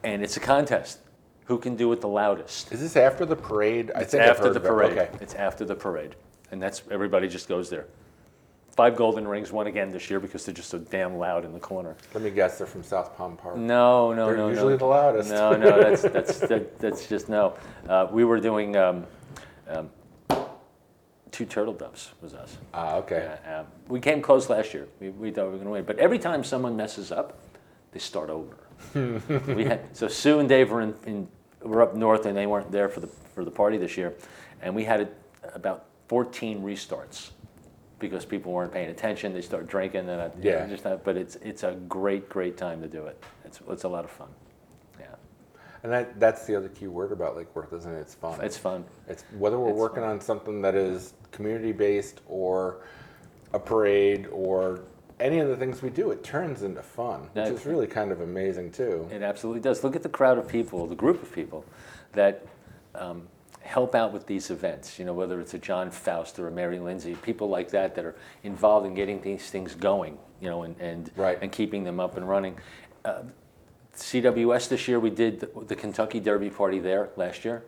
And 0.03 0.23
it's 0.23 0.39
a 0.39 0.41
contest. 0.41 1.01
Who 1.45 1.59
can 1.59 1.77
do 1.77 1.93
it 1.93 2.01
the 2.01 2.09
loudest? 2.09 2.73
is 2.73 2.81
this 2.81 2.97
after 2.97 3.25
the 3.25 3.37
parade? 3.37 3.93
I 3.95 4.01
It's 4.01 4.15
after 4.15 4.53
the 4.53 4.61
parade. 4.61 4.99
Okay 4.99 5.11
It's 5.21 5.35
after 5.35 5.65
the 5.65 5.75
parade. 5.75 6.17
And 6.51 6.63
that's 6.63 6.83
everybody 6.91 7.29
just 7.29 7.49
goes 7.49 7.71
there. 7.71 7.87
Five 8.77 8.95
golden 8.95 9.27
rings, 9.27 9.51
one 9.53 9.67
again 9.67 9.91
this 9.91 10.11
year 10.11 10.21
because 10.21 10.45
they're 10.45 10.55
just 10.55 10.69
so 10.69 10.77
damn 10.77 11.17
loud 11.17 11.47
in 11.47 11.55
the 11.55 11.59
corner. 11.59 11.97
let 12.13 12.23
me 12.23 12.29
guess 12.29 12.59
they're 12.59 12.67
from 12.67 12.83
South 12.83 13.17
Palm 13.17 13.35
Park. 13.35 13.57
No, 13.57 14.13
no, 14.13 14.27
They're 14.27 14.37
no, 14.37 14.49
usually 14.51 14.75
no. 14.75 14.77
the 14.77 14.85
loudest. 14.85 15.31
No, 15.31 15.57
no, 15.57 15.81
that's 15.81 16.03
that's 16.03 16.39
that, 16.41 16.79
that's 16.79 17.09
just 17.09 17.31
no. 17.31 17.55
Uh, 17.89 18.07
we 18.11 18.25
were 18.25 18.39
doing 18.39 18.77
um, 18.77 19.07
um, 19.67 19.89
two 21.31 21.47
turtle 21.47 21.73
doves 21.73 22.13
was 22.21 22.35
us. 22.35 22.59
Ah 22.75 22.97
okay 22.97 23.35
Uh, 23.49 23.61
um, 23.61 23.67
we 23.89 23.99
came 23.99 24.21
close 24.21 24.51
last 24.51 24.75
year. 24.75 24.89
We, 25.01 25.09
we 25.09 25.31
thought 25.31 25.47
we 25.47 25.53
were 25.53 25.57
going 25.57 25.65
to 25.65 25.71
win, 25.71 25.85
but 25.85 25.99
every 25.99 26.19
time 26.19 26.45
someone 26.45 26.77
messes 26.77 27.11
up, 27.11 27.39
they 27.93 27.99
start 27.99 28.29
over. 28.29 28.59
we 29.55 29.65
had 29.65 29.97
so 29.97 30.07
Sue 30.07 30.39
and 30.39 30.51
Dave 30.51 30.71
were 30.71 30.83
in, 30.83 30.95
in 31.07 31.29
were 31.63 31.81
up 31.81 31.95
north 31.95 32.27
and 32.27 32.37
they 32.37 32.47
weren't 32.47 32.71
there 32.71 32.91
for 32.91 33.01
the 33.01 33.07
for 33.07 33.43
the 33.43 33.51
party 33.51 33.79
this 33.79 33.97
year, 33.97 34.13
and 34.61 34.75
we 34.75 34.85
had 34.85 35.09
about 35.55 35.87
14 36.09 36.63
restarts 36.63 37.31
because 37.99 38.25
people 38.25 38.53
weren't 38.53 38.73
paying 38.73 38.91
attention. 38.91 39.33
They 39.33 39.41
start 39.43 39.67
drinking 39.67 40.09
and 40.09 40.21
uh, 40.21 40.29
you 40.41 40.51
know, 40.51 40.67
just 40.69 40.85
not, 40.85 41.05
but 41.05 41.17
it's 41.17 41.37
it's 41.37 41.63
a 41.63 41.73
great 41.89 42.29
great 42.29 42.57
time 42.57 42.81
to 42.83 42.89
do 42.89 43.07
it. 43.07 43.23
It's 43.45 43.61
it's 43.69 43.85
a 43.85 43.89
lot 43.89 44.05
of 44.05 44.11
fun. 44.11 44.29
Yeah, 45.01 45.07
and 45.83 45.93
that 45.93 46.21
that's 46.21 46.47
the 46.47 46.57
other 46.57 46.69
key 46.69 46.89
word 46.89 47.13
about 47.13 47.37
Lake 47.37 47.55
Worth 47.55 47.73
isn't 47.73 47.93
it 47.93 48.01
it's 48.01 48.15
fun 48.15 48.41
it's 48.43 48.59
fun. 48.59 48.85
It's 49.09 49.25
whether 49.39 49.59
we're 49.59 49.71
It's 49.71 49.79
working 49.79 50.03
on 50.03 50.21
something 50.21 50.61
that 50.63 50.75
is 50.75 51.15
community 51.31 51.73
based 51.73 52.21
or 52.27 52.83
a 53.53 53.59
parade 53.59 54.27
or 54.33 54.81
any 55.19 55.39
of 55.39 55.49
the 55.49 55.57
things 55.57 55.81
we 55.81 55.89
do, 55.91 56.11
it 56.11 56.23
turns 56.23 56.63
into 56.63 56.83
fun, 56.83 57.31
which 57.33 57.49
is 57.49 57.65
really 57.65 57.87
kind 57.87 58.13
of 58.13 58.21
amazing 58.21 58.71
too. 58.71 59.09
It 59.11 59.23
absolutely 59.23 59.63
does. 59.63 59.83
Look 59.83 59.97
at 59.97 60.03
the 60.03 60.11
crowd 60.11 60.37
of 60.37 60.47
people, 60.47 60.87
the 60.87 60.95
group 60.95 61.23
of 61.23 61.33
people 61.33 61.65
that 62.13 62.45
um, 62.95 63.27
help 63.67 63.95
out 63.95 64.13
with 64.13 64.27
these 64.27 64.51
events. 64.51 64.99
You 64.99 65.05
know, 65.05 65.13
whether 65.13 65.41
it's 65.41 65.55
a 65.55 65.59
John 65.59 65.91
Faust 65.91 66.39
or 66.39 66.49
a 66.49 66.51
Mary 66.51 66.79
Lindsay, 66.79 67.15
people 67.17 67.49
like 67.49 67.71
that 67.71 67.95
that 67.97 68.05
are 68.05 68.17
involved 68.43 68.87
in 68.87 68.95
getting 68.95 69.21
these 69.21 69.51
things 69.51 69.75
going. 69.75 70.19
You 70.41 70.51
know, 70.51 70.63
and 70.63 70.77
and, 70.81 71.11
Right. 71.17 71.39
and 71.41 71.51
keeping 71.51 71.85
them 71.85 72.01
up 72.01 72.17
and 72.17 72.29
running. 72.29 72.59
Uh, 73.05 73.23
CWS 73.95 74.69
this 74.69 74.89
year, 74.89 75.01
we 75.01 75.11
did 75.11 75.41
the, 75.41 75.51
the 75.67 75.75
Kentucky 75.75 76.21
Derby 76.21 76.51
party 76.51 76.79
there 76.79 77.09
last 77.17 77.45
year. 77.45 77.65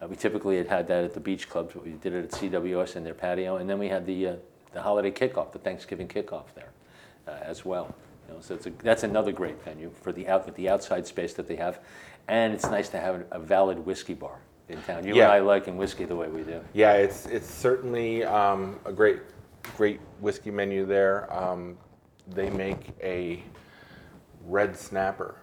Uh, 0.00 0.06
we 0.06 0.16
typically 0.16 0.56
had 0.56 0.68
had 0.68 0.86
that 0.88 1.04
at 1.04 1.14
the 1.14 1.20
beach 1.20 1.48
clubs, 1.48 1.74
but 1.74 1.84
we 1.84 1.92
did 1.92 2.12
it 2.12 2.24
at 2.24 2.30
CWS 2.30 2.96
in 2.96 3.04
their 3.04 3.14
patio, 3.14 3.56
and 3.56 3.68
then 3.68 3.78
we 3.78 3.88
had 3.88 4.06
the 4.06 4.28
uh, 4.28 4.36
the 4.72 4.80
holiday 4.82 5.10
kickoff, 5.10 5.52
the 5.52 5.58
Thanksgiving 5.58 6.08
kickoff 6.08 6.54
there 6.54 6.70
uh, 7.28 7.38
as 7.42 7.64
well. 7.64 7.94
You 8.28 8.34
know, 8.34 8.40
so 8.40 8.54
it's 8.54 8.66
a, 8.66 8.70
that's 8.82 9.02
another 9.02 9.32
great 9.32 9.62
venue 9.64 9.90
for 10.00 10.12
the 10.12 10.28
out 10.28 10.54
the 10.54 10.68
outside 10.68 11.06
space 11.06 11.34
that 11.34 11.46
they 11.46 11.56
have, 11.56 11.80
and 12.28 12.54
it's 12.54 12.64
nice 12.66 12.88
to 12.90 13.00
have 13.00 13.24
a 13.30 13.38
valid 13.38 13.84
whiskey 13.84 14.14
bar 14.14 14.38
in 14.72 14.82
town. 14.82 15.04
You 15.06 15.14
Yeah. 15.14 15.24
and 15.24 15.32
I 15.32 15.38
liking 15.40 15.76
whiskey 15.76 16.04
the 16.04 16.16
way 16.16 16.28
we 16.28 16.42
do. 16.42 16.60
Yeah, 16.72 16.94
it's 16.94 17.26
it's 17.26 17.48
certainly 17.48 18.24
um, 18.24 18.78
a 18.84 18.92
great 18.92 19.20
great 19.76 20.00
whiskey 20.20 20.50
menu 20.50 20.84
there. 20.86 21.32
Um, 21.32 21.76
they 22.28 22.50
make 22.50 22.90
a 23.02 23.42
red 24.46 24.76
snapper 24.76 25.36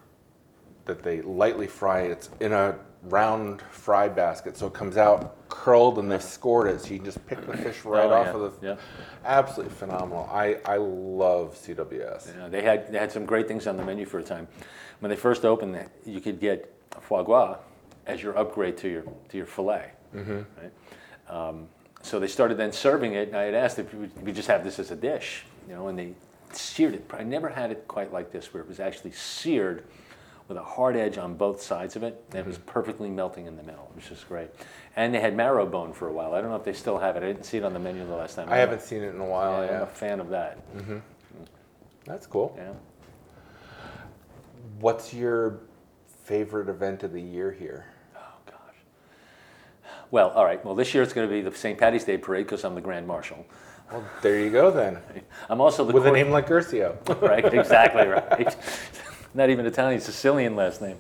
that 0.86 1.04
they 1.04 1.22
lightly 1.22 1.68
fry. 1.68 2.02
It's 2.02 2.30
in 2.40 2.52
a 2.54 2.76
round 3.04 3.62
fry 3.72 4.10
basket, 4.10 4.58
so 4.58 4.68
it 4.68 4.74
comes 4.74 4.98
out 4.98 5.48
curled 5.48 6.00
and 6.00 6.12
they've 6.12 6.22
scored 6.22 6.68
it, 6.68 6.82
so 6.82 6.90
you 6.90 6.98
can 6.98 7.06
just 7.06 7.26
pick 7.28 7.46
the 7.46 7.56
fish 7.58 7.86
right 7.86 8.06
Oh, 8.06 8.14
off 8.14 8.28
yeah, 8.28 8.34
of 8.42 8.60
the. 8.62 8.68
yeah. 8.68 8.76
Absolutely 9.24 9.74
phenomenal. 9.76 10.28
I 10.32 10.58
I 10.66 10.78
love 10.78 11.56
CWS. 11.56 12.36
Know, 12.38 12.50
they 12.50 12.62
had 12.62 12.92
they 12.92 12.98
had 13.00 13.12
some 13.12 13.26
great 13.26 13.48
things 13.48 13.68
on 13.68 13.78
the 13.78 13.86
menu 13.86 14.06
for 14.06 14.20
a 14.20 14.24
time. 14.24 14.48
When 15.00 15.10
they 15.10 15.16
first 15.16 15.46
opened, 15.46 15.78
you 16.06 16.20
could 16.20 16.40
get 16.42 16.74
foie 17.00 17.24
gras 17.24 17.58
as 18.10 18.22
your 18.22 18.38
upgrade 18.38 18.78
to 18.78 18.90
your 18.90 19.04
to 19.30 19.38
your 19.38 19.46
fillet. 19.46 19.92
Mm-hmm. 20.16 20.42
Right? 20.60 20.72
Um, 21.30 21.68
so 22.02 22.20
they 22.20 22.28
started 22.28 22.58
then 22.58 22.72
serving 22.72 23.14
it, 23.14 23.28
and 23.28 23.38
I 23.38 23.44
had 23.44 23.54
asked 23.54 23.78
if 23.80 23.94
we, 23.94 24.32
just 24.32 24.48
have 24.48 24.64
this 24.64 24.80
as 24.80 24.90
a 24.92 24.96
dish, 24.96 25.44
you 25.68 25.76
know, 25.76 25.90
and 25.90 26.00
they 26.00 26.14
seared 26.54 26.94
it. 26.94 27.06
I 27.14 27.24
never 27.24 27.50
had 27.50 27.72
it 27.72 27.88
quite 27.88 28.14
like 28.14 28.32
this, 28.32 28.54
where 28.54 28.64
it 28.64 28.70
was 28.70 28.80
actually 28.80 29.12
seared 29.12 29.84
with 30.48 30.58
a 30.58 30.64
hard 30.64 30.96
edge 30.96 31.18
on 31.18 31.36
both 31.36 31.62
sides 31.62 31.96
of 31.96 32.04
it, 32.04 32.24
and 32.30 32.40
it 32.40 32.46
was 32.46 32.58
mm-hmm. 32.58 32.70
perfectly 32.70 33.10
melting 33.10 33.46
in 33.46 33.56
the 33.56 33.64
middle, 33.64 33.92
which 33.94 34.10
is 34.12 34.24
great. 34.24 34.50
And 34.96 35.14
they 35.14 35.20
had 35.20 35.36
marrow 35.36 35.66
bone 35.66 35.94
for 35.94 36.08
a 36.08 36.14
while. 36.14 36.34
I 36.34 36.42
don't 36.42 36.50
know 36.50 36.56
if 36.56 36.64
they 36.64 36.74
still 36.74 36.98
have 36.98 37.16
it. 37.18 37.24
I 37.24 37.28
didn't 37.28 37.46
see 37.46 37.58
it 37.58 37.64
on 37.64 37.74
the 37.74 37.80
menu 37.80 38.06
the 38.06 38.16
last 38.16 38.36
time. 38.36 38.50
I 38.50 38.58
haven't 38.58 38.82
seen 38.82 39.04
it 39.04 39.14
in 39.14 39.22
a 39.22 39.26
while. 39.26 39.64
Yeah, 39.64 39.78
I'm 39.78 39.84
a 39.84 39.88
fan 39.88 40.20
of 40.20 40.30
that. 40.30 40.76
Mm-hmm. 40.76 40.94
Mm. 40.94 41.02
that's 42.06 42.26
cool. 42.26 42.56
Yeah. 42.58 42.72
What's 44.80 45.14
your 45.14 45.60
favorite 46.24 46.70
event 46.70 47.04
of 47.04 47.12
the 47.12 47.22
year 47.22 47.52
here? 47.52 47.86
Well, 50.12 50.30
all 50.32 50.46
right. 50.46 50.64
Well, 50.66 50.76
this 50.76 50.94
year 50.94 51.04
it's 51.04 51.14
going 51.14 51.28
to 51.28 51.34
be 51.34 51.42
the 51.42 51.56
St. 51.56 51.78
Patty's 51.78 52.04
Day 52.04 52.18
parade 52.18 52.46
because 52.46 52.64
I'm 52.64 52.76
the 52.76 52.82
Grand 52.82 53.06
Marshal. 53.08 53.46
Well, 53.92 54.04
there 54.22 54.40
you 54.40 54.50
go 54.50 54.72
then. 54.72 55.00
I'm 55.50 55.62
also 55.62 55.84
the 55.86 55.94
With 55.94 56.06
a 56.08 56.12
name 56.12 56.30
like 56.30 56.48
Guercio. 56.48 56.98
right? 57.22 57.46
Exactly 57.54 58.08
right. 58.08 58.56
Not 59.34 59.50
even 59.50 59.66
Italian, 59.66 60.02
Sicilian 60.02 60.56
last 60.56 60.82
name, 60.82 60.98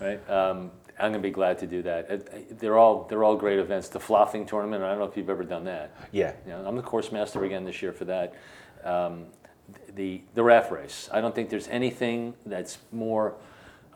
right? 0.00 0.20
Um, 0.30 0.70
I'm 0.98 1.10
going 1.10 1.22
to 1.22 1.28
be 1.28 1.32
glad 1.32 1.58
to 1.60 1.66
do 1.66 1.82
that. 1.82 2.10
Uh, 2.10 2.18
They're 2.58 2.78
all 2.78 3.04
they're 3.08 3.24
all 3.24 3.34
great 3.36 3.58
events. 3.58 3.88
The 3.88 3.98
Flothing 3.98 4.46
tournament. 4.46 4.84
I 4.84 4.90
don't 4.90 4.98
know 4.98 5.06
if 5.06 5.16
you've 5.16 5.30
ever 5.30 5.42
done 5.42 5.64
that. 5.64 5.96
yeah. 6.12 6.32
You 6.46 6.52
know, 6.52 6.64
I'm 6.66 6.76
the 6.76 6.82
course 6.82 7.10
master 7.10 7.42
again 7.44 7.64
this 7.64 7.80
year 7.82 7.92
for 7.92 8.04
that. 8.04 8.34
Um, 8.84 9.24
the 9.94 10.20
the 10.34 10.42
raft 10.42 10.70
race. 10.70 11.08
I 11.10 11.20
don't 11.22 11.34
think 11.34 11.48
there's 11.48 11.68
anything 11.68 12.34
that's 12.44 12.78
more 12.92 13.34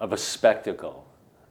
of 0.00 0.12
a 0.12 0.16
spectacle 0.16 1.06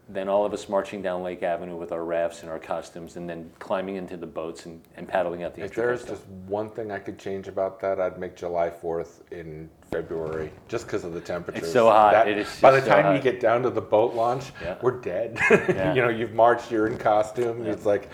than 0.09 0.29
all 0.29 0.45
of 0.45 0.53
us 0.53 0.69
marching 0.69 1.01
down 1.01 1.24
Lake 1.24 1.41
Avenue 1.41 1.75
with 1.75 1.91
our 1.91 2.03
rafts 2.05 2.41
and 2.43 2.51
our 2.51 2.59
costumes, 2.59 3.15
and 3.15 3.27
then 3.27 3.50
climbing 3.57 3.95
into 3.95 4.15
the 4.17 4.27
boats 4.27 4.67
and, 4.67 4.79
and 4.97 5.07
paddling 5.07 5.41
out 5.43 5.55
the. 5.55 5.63
If 5.63 5.74
there's 5.74 6.03
Intracoastal. 6.03 6.07
just 6.09 6.27
one 6.47 6.69
thing 6.69 6.91
I 6.91 7.00
could 7.00 7.17
change 7.17 7.47
about 7.47 7.79
that, 7.81 8.00
I'd 8.00 8.19
make 8.19 8.35
July 8.35 8.69
4th 8.69 9.21
in 9.31 9.67
February, 9.91 10.51
just 10.67 10.85
because 10.85 11.03
of 11.05 11.13
the 11.13 11.21
temperatures. 11.21 11.71
so 11.71 11.89
hot. 11.89 12.12
That- 12.13 12.27
It 12.27 12.38
is 12.38 12.59
by 12.62 12.69
the 12.71 12.77
just 12.77 12.88
so 12.88 12.93
time 12.93 13.05
you 13.07 13.12
hot. 13.13 13.24
get 13.24 13.39
down 13.39 13.63
to 13.63 13.71
the 13.71 13.81
boat 13.81 14.13
launch, 14.13 14.51
Yeah. 14.62 14.77
we're 14.81 15.00
dead. 15.00 15.39
Yeah. 15.50 15.93
you 15.95 16.01
know, 16.03 16.09
you've 16.09 16.33
marched, 16.33 16.71
you're 16.71 16.85
in 16.88 16.97
costume. 16.97 17.65
It's 17.65 17.85
like, 17.85 18.09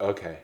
okay, 0.00 0.40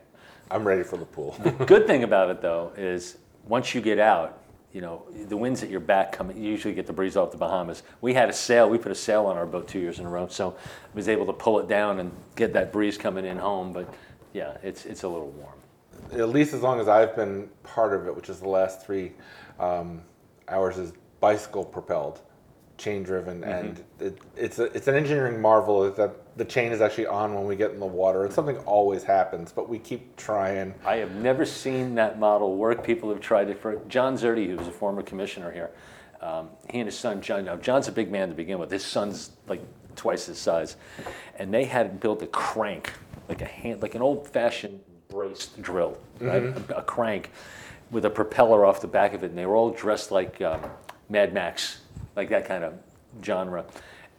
I'm 0.50 0.66
ready 0.66 0.82
for 0.82 0.96
the 0.96 1.04
pool. 1.04 1.36
Good 1.66 1.86
thing 1.86 2.02
about 2.02 2.30
it 2.30 2.40
though 2.40 2.72
is 2.76 3.18
once 3.46 3.74
you 3.74 3.80
get 3.82 3.98
out, 3.98 4.41
you 4.72 4.80
know 4.80 5.04
the 5.28 5.36
winds 5.36 5.62
at 5.62 5.70
your 5.70 5.80
back 5.80 6.12
come. 6.12 6.30
You 6.30 6.50
usually 6.50 6.74
get 6.74 6.86
the 6.86 6.92
breeze 6.92 7.16
off 7.16 7.30
the 7.30 7.36
Bahamas. 7.36 7.82
We 8.00 8.14
had 8.14 8.28
a 8.28 8.32
sail. 8.32 8.68
We 8.68 8.78
put 8.78 8.92
a 8.92 8.96
sail 8.96 9.26
on 9.26 9.36
our 9.36 9.46
boat 9.46 9.68
two 9.68 9.78
years 9.78 9.98
in 9.98 10.06
a 10.06 10.08
row, 10.08 10.28
so 10.28 10.50
I 10.50 10.96
was 10.96 11.08
able 11.08 11.26
to 11.26 11.32
pull 11.32 11.58
it 11.60 11.68
down 11.68 12.00
and 12.00 12.10
get 12.36 12.52
that 12.54 12.72
breeze 12.72 12.96
coming 12.96 13.24
in 13.24 13.38
home. 13.38 13.72
But 13.72 13.92
yeah, 14.32 14.56
it's 14.62 14.86
it's 14.86 15.02
a 15.02 15.08
little 15.08 15.30
warm. 15.30 15.58
At 16.12 16.30
least 16.30 16.54
as 16.54 16.62
long 16.62 16.80
as 16.80 16.88
I've 16.88 17.14
been 17.14 17.48
part 17.62 17.94
of 17.94 18.06
it, 18.06 18.16
which 18.16 18.28
is 18.28 18.40
the 18.40 18.48
last 18.48 18.84
three 18.84 19.12
um, 19.60 20.02
hours, 20.48 20.78
is 20.78 20.92
bicycle 21.20 21.64
propelled, 21.64 22.20
chain 22.78 23.02
driven, 23.02 23.44
and 23.44 23.82
it, 24.00 24.18
it's 24.36 24.58
a, 24.58 24.64
it's 24.64 24.88
an 24.88 24.94
engineering 24.94 25.40
marvel 25.40 25.90
that 25.90 26.36
the 26.36 26.44
chain 26.44 26.72
is 26.72 26.80
actually 26.80 27.06
on 27.06 27.34
when 27.34 27.44
we 27.44 27.54
get 27.56 27.70
in 27.70 27.80
the 27.80 27.86
water, 27.86 28.24
and 28.24 28.32
something 28.32 28.56
always 28.58 29.02
happens, 29.02 29.52
but 29.52 29.68
we 29.68 29.78
keep 29.78 30.16
trying. 30.16 30.74
I 30.84 30.96
have 30.96 31.14
never 31.16 31.44
seen 31.44 31.94
that 31.96 32.18
model 32.18 32.56
work. 32.56 32.82
People 32.84 33.10
have 33.10 33.20
tried 33.20 33.50
it 33.50 33.60
for 33.60 33.76
John 33.88 34.16
Szerdi, 34.16 34.48
who 34.48 34.56
was 34.56 34.68
a 34.68 34.72
former 34.72 35.02
commissioner 35.02 35.52
here. 35.52 35.70
Um, 36.20 36.48
he 36.70 36.78
and 36.78 36.86
his 36.86 36.98
son 36.98 37.20
John. 37.20 37.44
Now 37.44 37.56
John's 37.56 37.88
a 37.88 37.92
big 37.92 38.10
man 38.10 38.28
to 38.28 38.34
begin 38.34 38.58
with. 38.58 38.70
His 38.70 38.84
son's 38.84 39.30
like 39.46 39.60
twice 39.96 40.26
his 40.26 40.38
size, 40.38 40.76
and 41.36 41.52
they 41.52 41.64
had 41.64 42.00
built 42.00 42.22
a 42.22 42.26
crank, 42.28 42.92
like 43.28 43.42
a 43.42 43.46
hand, 43.46 43.82
like 43.82 43.94
an 43.94 44.02
old-fashioned 44.02 44.80
braced 45.08 45.60
drill, 45.60 45.98
right? 46.20 46.42
A, 46.42 46.78
a 46.78 46.82
crank 46.82 47.30
with 47.90 48.06
a 48.06 48.10
propeller 48.10 48.64
off 48.64 48.80
the 48.80 48.88
back 48.88 49.12
of 49.12 49.22
it, 49.22 49.26
and 49.26 49.38
they 49.38 49.44
were 49.44 49.54
all 49.54 49.70
dressed 49.70 50.10
like 50.10 50.40
um, 50.40 50.62
Mad 51.10 51.34
Max, 51.34 51.81
like 52.16 52.28
that 52.30 52.46
kind 52.46 52.64
of 52.64 52.74
genre. 53.24 53.64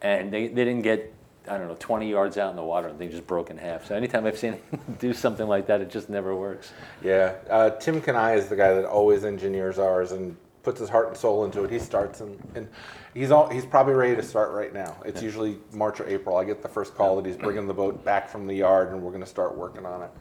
And 0.01 0.32
they, 0.32 0.47
they 0.47 0.65
didn't 0.65 0.82
get 0.82 1.13
I 1.47 1.58
don't 1.58 1.67
know, 1.67 1.75
20 1.77 2.10
yards 2.10 2.38
out 2.38 2.51
in 2.51 2.56
the 2.56 2.63
water 2.63 2.88
and 2.88 2.99
they 2.99 3.08
just 3.08 3.27
broke 3.27 3.49
in 3.49 3.58
half. 3.58 3.86
So 3.88 3.95
anytime 3.95 4.25
I've 4.25 4.38
seen 4.38 4.53
him 4.71 4.79
do 4.99 5.13
something 5.13 5.47
like 5.47 5.67
that, 5.67 5.82
it 5.82 5.89
just 5.89 6.10
never 6.10 6.36
works. 6.36 6.71
Yeah, 7.03 7.36
uh, 7.49 7.71
Tim 7.71 8.01
Kanai 8.01 8.38
is 8.38 8.47
the 8.47 8.56
guy 8.56 8.73
that 8.73 8.86
always 8.86 9.25
engineers 9.25 9.77
ours 9.77 10.13
and 10.13 10.38
puts 10.63 10.79
his 10.79 10.89
heart 10.89 11.10
and 11.10 11.17
soul 11.17 11.43
into 11.43 11.63
it. 11.65 11.71
He 11.71 11.79
starts 11.79 12.21
and, 12.21 12.39
and 12.56 12.69
he's 13.13 13.32
all 13.32 13.49
he's 13.49 13.65
probably 13.65 13.93
ready 13.93 14.15
to 14.15 14.23
start 14.23 14.51
right 14.51 14.73
now. 14.73 14.95
It's 15.03 15.21
usually 15.21 15.58
March 15.73 15.99
or 15.99 16.08
April. 16.08 16.38
I 16.38 16.45
get 16.45 16.62
the 16.62 16.69
first 16.69 16.95
call 16.95 17.17
that 17.17 17.25
he's 17.25 17.38
bringing 17.38 17.67
the 17.67 17.73
boat 17.73 18.06
back 18.06 18.29
from 18.29 18.47
the 18.47 18.56
yard 18.56 18.93
and 18.93 19.01
we're 19.01 19.12
going 19.12 19.23
to 19.23 19.29
start 19.29 19.58
working 19.58 19.86
on 19.86 20.03
it. 20.03 20.12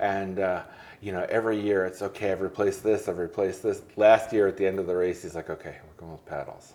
And 0.00 0.40
uh, 0.40 0.64
you 1.00 1.12
know, 1.12 1.24
every 1.28 1.60
year 1.60 1.86
it's 1.86 2.02
okay. 2.02 2.32
I've 2.32 2.40
replaced 2.40 2.82
this. 2.82 3.08
I've 3.08 3.18
replaced 3.18 3.62
this. 3.62 3.82
Last 3.94 4.32
year 4.32 4.48
at 4.48 4.56
the 4.56 4.66
end 4.66 4.80
of 4.80 4.86
the 4.88 4.96
race, 4.96 5.22
he's 5.22 5.36
like, 5.36 5.50
okay, 5.50 5.76
we're 5.86 6.00
going 6.00 6.12
with 6.12 6.26
paddles. 6.26 6.74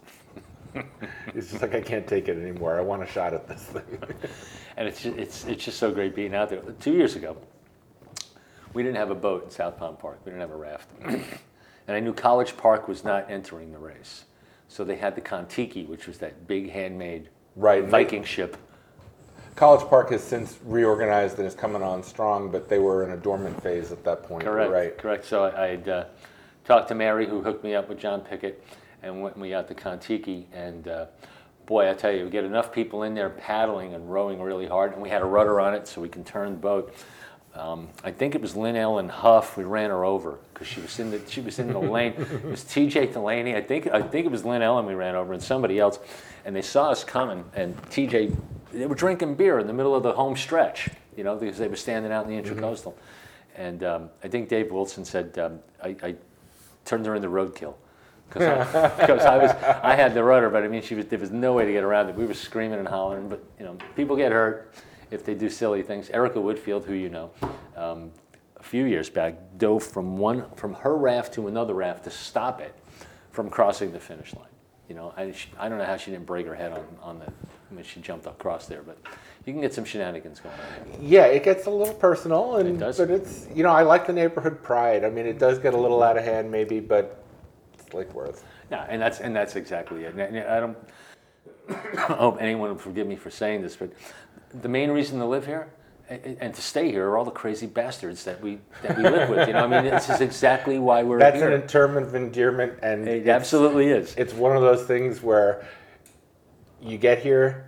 he's 1.34 1.50
just 1.50 1.62
like, 1.62 1.76
I 1.76 1.82
can't 1.82 2.08
take 2.08 2.28
it 2.28 2.38
anymore. 2.38 2.78
I 2.78 2.82
want 2.82 3.04
a 3.04 3.08
shot 3.08 3.34
at 3.34 3.48
this 3.48 3.64
thing. 3.64 4.00
And 4.78 4.88
it's 4.88 5.04
just, 5.04 5.18
it's, 5.18 5.46
it's 5.46 5.66
just 5.66 5.78
so 5.78 5.92
great 5.92 6.16
being 6.16 6.34
out 6.34 6.50
there. 6.50 6.62
Two 6.80 6.94
years 6.94 7.18
ago, 7.18 7.36
we 8.74 8.82
didn't 8.84 8.96
have 8.96 9.12
a 9.12 9.16
boat 9.16 9.44
in 9.44 9.52
South 9.52 9.78
Palm 9.78 9.98
Park. 9.98 10.20
We 10.24 10.32
didn't 10.32 10.42
have 10.42 10.52
a 10.52 10.56
raft. 10.56 10.88
and 11.04 11.22
I 11.88 12.00
knew 12.00 12.14
College 12.14 12.56
Park 12.56 12.88
was 12.88 13.04
not 13.04 13.30
entering 13.30 13.74
the 13.74 13.78
race. 13.78 14.24
So 14.70 14.86
they 14.86 14.96
had 14.96 15.14
the 15.14 15.22
Kontiki, 15.22 15.88
which 15.88 16.08
was 16.08 16.18
that 16.20 16.48
big 16.48 16.72
handmade 16.72 17.30
right. 17.58 17.84
Viking 17.84 18.24
ship. 18.24 18.56
College 19.56 19.88
Park 19.90 20.12
has 20.12 20.24
since 20.24 20.58
reorganized 20.64 21.38
and 21.38 21.46
is 21.46 21.54
coming 21.54 21.84
on 21.84 22.02
strong, 22.02 22.50
but 22.50 22.70
they 22.70 22.80
were 22.80 23.04
in 23.04 23.12
a 23.12 23.18
dormant 23.18 23.62
phase 23.62 23.92
at 23.92 24.04
that 24.06 24.24
point. 24.24 24.46
Correct. 24.46 24.72
Right. 24.72 24.98
Correct. 24.98 25.26
So 25.26 25.44
I 25.56 25.68
had 25.68 25.90
uh, 25.90 26.06
talked 26.64 26.88
to 26.88 26.96
Mary, 26.96 27.28
who 27.28 27.42
hooked 27.42 27.64
me 27.64 27.76
up 27.76 27.90
with 27.90 28.00
John 28.00 28.22
Pickett, 28.22 28.64
and 29.04 29.22
went 29.22 29.38
we 29.38 29.54
out 29.54 29.68
to 29.68 29.76
Kontiki. 29.76 30.46
And 30.54 30.88
uh, 30.88 31.06
boy, 31.66 31.90
I 31.90 31.94
tell 31.94 32.12
you, 32.12 32.26
we 32.26 32.30
get 32.30 32.44
enough 32.44 32.72
people 32.72 33.04
in 33.04 33.14
there 33.14 33.30
paddling 33.30 33.94
and 33.94 34.12
rowing 34.12 34.42
really 34.42 34.68
hard, 34.68 34.94
and 34.94 35.02
we 35.02 35.10
had 35.10 35.22
a 35.22 35.26
rudder 35.26 35.60
on 35.60 35.74
it, 35.74 35.88
so 35.88 36.02
we 36.02 36.10
can 36.10 36.24
turn 36.24 36.52
the 36.52 36.58
boat. 36.58 36.94
Um, 37.54 37.90
I 38.04 38.12
think 38.12 38.34
it 38.34 38.42
was 38.42 38.56
Lynn 38.56 38.78
Ellen 38.78 39.10
Huff. 39.10 39.58
We 39.58 39.66
ran 39.66 39.90
her 39.90 40.06
over 40.06 40.40
because 40.54 40.68
she 40.68 40.80
was 40.80 40.98
in 41.00 41.12
the 41.12 41.22
she 41.28 41.42
was 41.42 41.60
in 41.60 41.74
the 41.74 41.80
lane. 41.80 42.14
It 42.14 42.46
was 42.46 42.64
T.J. 42.64 43.08
Delaney. 43.08 43.56
I 43.56 43.62
think 43.62 43.88
I 43.88 44.02
think 44.02 44.26
it 44.26 44.32
was 44.32 44.46
Lynn 44.46 44.62
Ellen 44.62 44.86
we 44.86 44.94
ran 44.94 45.16
over 45.16 45.34
and 45.34 45.44
somebody 45.44 45.78
else, 45.78 46.00
and 46.46 46.56
they 46.56 46.62
saw 46.62 46.92
us 46.92 47.04
coming. 47.04 47.44
And 47.54 47.76
T.J. 47.90 48.32
They 48.72 48.86
were 48.86 48.96
drinking 48.96 49.36
beer 49.36 49.60
in 49.60 49.68
the 49.68 49.74
middle 49.74 49.94
of 49.94 50.04
the 50.04 50.14
home 50.14 50.38
stretch, 50.38 50.90
you 51.18 51.26
know, 51.26 51.36
because 51.36 51.58
they 51.58 51.68
were 51.68 51.76
standing 51.76 52.14
out 52.14 52.26
in 52.26 52.32
the 52.32 52.42
intracoastal. 52.42 52.94
And 53.58 53.84
um, 53.84 54.10
I 54.24 54.30
think 54.30 54.48
Dave 54.48 54.72
Wilson 54.72 55.04
said 55.04 55.38
um, 55.38 55.60
I, 55.84 55.90
I 56.02 56.16
turned 56.86 57.06
her 57.06 57.16
into 57.16 57.28
roadkill 57.28 57.74
because 58.34 58.74
I, 59.26 59.38
was 59.38 59.52
I 59.84 59.96
had 59.96 60.14
the 60.14 60.24
rudder, 60.24 60.50
but 60.50 60.64
I 60.64 60.68
mean 60.68 60.82
she 60.82 60.96
was 60.96 61.06
there 61.08 61.20
was 61.20 61.32
no 61.32 61.54
way 61.54 61.66
to 61.66 61.72
get 61.72 61.84
around 61.84 62.10
it. 62.10 62.16
We 62.16 62.26
were 62.26 62.34
screaming 62.34 62.80
and 62.80 62.88
hollering, 62.88 63.30
but 63.30 63.44
you 63.60 63.66
know 63.66 63.78
people 63.96 64.16
get 64.16 64.32
hurt 64.32 64.74
if 65.12 65.26
they 65.26 65.34
do 65.36 65.50
silly 65.50 65.84
things. 65.84 66.10
Erica 66.10 66.40
Woodfield, 66.40 66.86
who 66.86 66.94
you 66.94 67.10
know, 67.10 67.32
um, 67.76 68.12
a 68.58 68.64
few 68.64 68.86
years 68.86 69.10
back 69.10 69.36
dove 69.58 69.84
from 69.84 70.18
one 70.18 70.46
from 70.56 70.74
her 70.76 70.96
raft 70.96 71.34
to 71.34 71.48
another 71.48 71.74
raft 71.74 72.04
to 72.06 72.10
stop 72.10 72.62
it 72.62 72.76
from 73.32 73.50
crossing 73.50 73.92
the 73.92 74.00
finish 74.00 74.34
line. 74.36 74.46
You 74.88 74.96
know, 74.96 75.14
I, 75.16 75.32
she, 75.32 75.48
I 75.58 75.70
don't 75.70 75.78
know 75.78 75.86
how 75.86 75.96
she 75.96 76.12
didn't 76.12 76.26
break 76.26 76.46
her 76.48 76.56
head 76.56 76.74
on, 76.74 76.86
on 77.02 77.20
the 77.20 77.32
when 77.70 77.84
she 77.84 78.02
jumped 78.02 78.26
across 78.26 78.66
there, 78.68 78.82
but 78.82 78.98
you 79.46 79.54
can 79.54 79.62
get 79.62 79.74
some 79.74 79.86
shenanigans 79.86 80.42
going 80.42 80.54
on. 80.54 80.92
There. 80.92 81.00
Yeah, 81.02 81.26
it 81.26 81.44
gets 81.44 81.66
a 81.66 81.70
little 81.70 81.94
personal, 81.94 82.58
and 82.58 82.68
It 82.70 82.78
does. 82.80 82.98
but 82.98 83.10
it's 83.10 83.48
you 83.56 83.64
know 83.64 83.70
I 83.72 83.84
like 83.84 84.06
the 84.06 84.14
neighborhood 84.14 84.62
pride. 84.62 85.06
I 85.06 85.10
mean, 85.10 85.26
it 85.26 85.40
does 85.40 85.60
get 85.60 85.74
a 85.74 85.78
little 85.78 86.04
out 86.04 86.18
of 86.18 86.24
hand 86.24 86.52
maybe, 86.52 86.80
but 86.80 87.21
Lake 87.94 88.14
Worth. 88.14 88.44
Yeah, 88.70 88.86
and 88.90 89.02
that's 89.02 89.20
and 89.20 89.36
that's 89.36 89.56
exactly 89.56 90.06
it. 90.06 90.16
And 90.16 90.40
I 90.40 90.60
don't 90.60 90.78
I 91.70 92.14
hope 92.14 92.38
anyone 92.40 92.70
will 92.70 92.78
forgive 92.78 93.08
me 93.08 93.16
for 93.16 93.30
saying 93.30 93.62
this, 93.62 93.76
but 93.76 93.92
the 94.62 94.70
main 94.70 94.92
reason 94.92 95.20
to 95.20 95.26
live 95.26 95.46
here 95.46 95.72
and 96.12 96.38
and 96.42 96.54
to 96.54 96.62
stay 96.62 96.92
here 96.92 97.08
are 97.08 97.18
all 97.18 97.26
the 97.26 97.32
crazy 97.32 97.68
bastards 97.68 98.24
that 98.26 98.42
we 98.42 98.60
that 98.84 98.98
we 98.98 99.04
live 99.04 99.30
with. 99.30 99.48
You 99.48 99.54
know, 99.54 99.66
I 99.66 99.68
mean, 99.68 99.86
this 99.86 100.10
is 100.10 100.22
exactly 100.22 100.78
why 100.78 101.04
we're 101.04 101.20
That's 101.20 101.38
here. 101.38 101.52
an 101.52 101.68
term 101.68 101.98
of 101.98 102.14
endearment, 102.16 102.74
and 102.82 103.08
it 103.08 103.28
absolutely 103.28 103.88
is. 103.88 104.14
it's 104.16 104.34
one 104.34 104.56
of 104.56 104.62
those 104.62 104.84
things 104.86 105.22
where 105.22 105.66
you 106.82 106.98
get 106.98 107.20
here. 107.20 107.68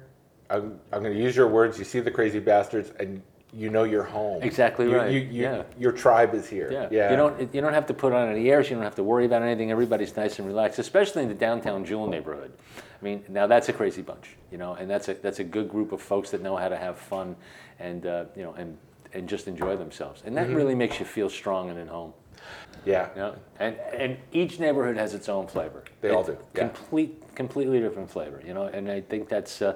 I'm, 0.49 0.79
I'm 0.91 1.01
going 1.01 1.13
to 1.13 1.19
use 1.19 1.35
your 1.35 1.47
words. 1.47 1.79
You 1.79 1.85
see 1.85 1.99
the 1.99 2.11
crazy 2.11 2.39
bastards, 2.39 2.91
and 2.99 3.23
you 3.55 3.69
know 3.69 3.83
you're 3.83 4.03
home. 4.03 4.41
Exactly 4.41 4.89
You- 4.89 4.95
right, 4.97 5.11
You, 5.11 5.19
you, 5.19 5.43
yeah. 5.43 5.63
Your 5.77 5.91
tribe 5.91 6.33
is 6.33 6.47
here. 6.47 6.71
Yeah. 6.71 6.87
Yeah. 6.91 7.11
You 7.11 7.17
don't 7.17 7.53
you 7.53 7.61
don't 7.61 7.73
have 7.73 7.85
to 7.87 7.93
put 7.93 8.13
on 8.13 8.29
any 8.29 8.49
airs. 8.51 8.69
You 8.69 8.75
don't 8.75 8.83
have 8.83 8.95
to 8.95 9.03
worry 9.03 9.25
about 9.25 9.41
anything. 9.41 9.71
Everybody's 9.71 10.15
nice 10.15 10.39
and 10.39 10.47
relaxed, 10.47 10.79
especially 10.79 11.23
in 11.23 11.29
the 11.29 11.35
downtown 11.35 11.85
Jewel 11.85 12.07
neighborhood. 12.07 12.51
I 12.77 13.03
mean, 13.03 13.23
now 13.27 13.47
that's 13.47 13.69
a 13.69 13.73
crazy 13.73 14.01
bunch, 14.01 14.37
you 14.51 14.57
know, 14.57 14.73
and 14.75 14.89
that's 14.89 15.09
a 15.09 15.13
that's 15.15 15.39
a 15.39 15.43
good 15.43 15.69
group 15.69 15.91
of 15.91 16.01
folks 16.01 16.31
that 16.31 16.41
know 16.41 16.55
how 16.55 16.69
to 16.69 16.77
have 16.77 16.97
fun, 16.97 17.35
and 17.79 18.05
uh, 18.05 18.25
you 18.35 18.43
know, 18.43 18.53
and 18.53 18.77
and 19.13 19.27
just 19.29 19.47
enjoy 19.47 19.75
themselves, 19.75 20.23
and 20.25 20.35
that 20.37 20.49
really 20.49 20.73
makes 20.73 20.99
you 20.99 21.05
feel 21.05 21.29
strong 21.29 21.69
and 21.69 21.77
at 21.77 21.87
home. 21.87 22.13
Yeah. 22.85 23.09
You 23.15 23.21
know? 23.21 23.35
And 23.59 23.77
and 23.97 24.17
each 24.31 24.59
neighborhood 24.59 24.97
has 24.97 25.13
its 25.13 25.29
own 25.29 25.47
flavor. 25.47 25.83
They 26.01 26.09
all 26.09 26.23
do, 26.23 26.37
yeah. 26.55 26.67
Complete, 26.69 27.35
completely 27.35 27.79
different 27.79 28.09
flavor. 28.09 28.41
You 28.45 28.53
know, 28.53 28.63
and 28.63 28.89
I 28.89 29.01
think 29.01 29.29
that's 29.29 29.61
uh, 29.61 29.75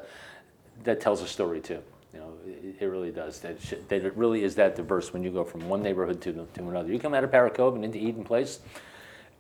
that 0.83 0.99
tells 0.99 1.21
a 1.21 1.27
story 1.27 1.61
too. 1.61 1.81
You 2.13 2.19
know, 2.19 2.33
it, 2.79 2.83
it 2.83 2.87
really 2.87 3.11
does. 3.11 3.39
That, 3.41 3.61
sh- 3.61 3.73
that 3.87 4.05
it 4.05 4.15
really 4.15 4.43
is 4.43 4.55
that 4.55 4.75
diverse 4.75 5.13
when 5.13 5.23
you 5.23 5.31
go 5.31 5.43
from 5.43 5.67
one 5.69 5.81
neighborhood 5.81 6.21
to 6.21 6.33
to 6.33 6.61
another. 6.61 6.91
You 6.91 6.99
come 6.99 7.13
out 7.13 7.23
of 7.23 7.31
Parrot 7.31 7.53
Cove 7.53 7.75
and 7.75 7.83
into 7.83 7.97
Eden 7.97 8.23
Place. 8.23 8.59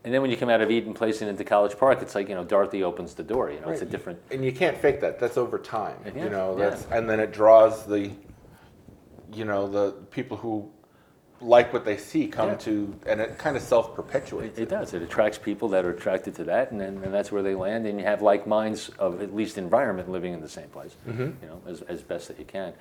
And 0.03 0.13
then 0.13 0.21
when 0.21 0.31
you 0.31 0.37
come 0.37 0.49
out 0.49 0.61
of 0.61 0.71
Eden 0.71 0.93
Place 0.93 1.21
and 1.21 1.29
into 1.29 1.43
College 1.43 1.77
Park, 1.77 2.01
it's 2.01 2.15
like 2.15 2.29
you 2.29 2.35
know 2.35 2.43
Dorothy 2.43 2.83
opens 2.83 3.13
the 3.13 3.23
door. 3.23 3.51
You 3.51 3.59
know, 3.59 3.69
it's 3.69 3.81
a 3.81 3.85
Right. 3.85 3.91
different. 3.91 4.19
And 4.31 4.45
you 4.45 4.51
can't 4.51 4.77
fake 4.77 5.01
that. 5.01 5.19
That's 5.19 5.37
over 5.37 5.57
time. 5.57 5.97
Yeah, 6.05 6.23
you 6.23 6.29
know, 6.29 6.57
yeah. 6.57 6.69
that's 6.69 6.85
and 6.91 7.09
then 7.09 7.19
it 7.19 7.31
draws 7.31 7.85
the 7.85 8.11
you 9.33 9.45
know, 9.45 9.67
the 9.67 9.91
people 10.11 10.37
who 10.37 10.69
like 11.39 11.71
what 11.71 11.85
they 11.85 11.97
see 11.97 12.27
come 12.27 12.49
Yeah. 12.49 12.55
to 12.55 12.95
and 13.05 13.21
it 13.21 13.37
kind 13.37 13.55
of 13.55 13.61
self 13.63 13.93
perpetuates. 13.95 14.57
It, 14.57 14.63
it 14.63 14.69
does. 14.69 14.93
It 14.93 15.01
attracts 15.01 15.37
people 15.37 15.67
that 15.69 15.85
are 15.85 15.91
attracted 15.91 16.35
to 16.35 16.43
that, 16.45 16.71
and 16.71 16.79
then 16.81 17.01
and 17.03 17.13
that's 17.13 17.31
where 17.31 17.43
they 17.43 17.53
land. 17.55 17.85
And 17.85 17.99
you 17.99 18.05
have 18.05 18.21
like 18.21 18.47
minds 18.47 18.89
of 18.97 19.21
at 19.21 19.33
least 19.35 19.57
environment 19.57 20.09
living 20.09 20.33
in 20.33 20.41
the 20.41 20.49
same 20.49 20.69
place. 20.69 20.95
Mm-hmm. 21.07 21.21
You 21.43 21.47
know, 21.47 21.61
as, 21.67 21.81
as 21.83 22.01
best 22.01 22.27
that 22.29 22.39
you 22.39 22.45
can. 22.45 22.73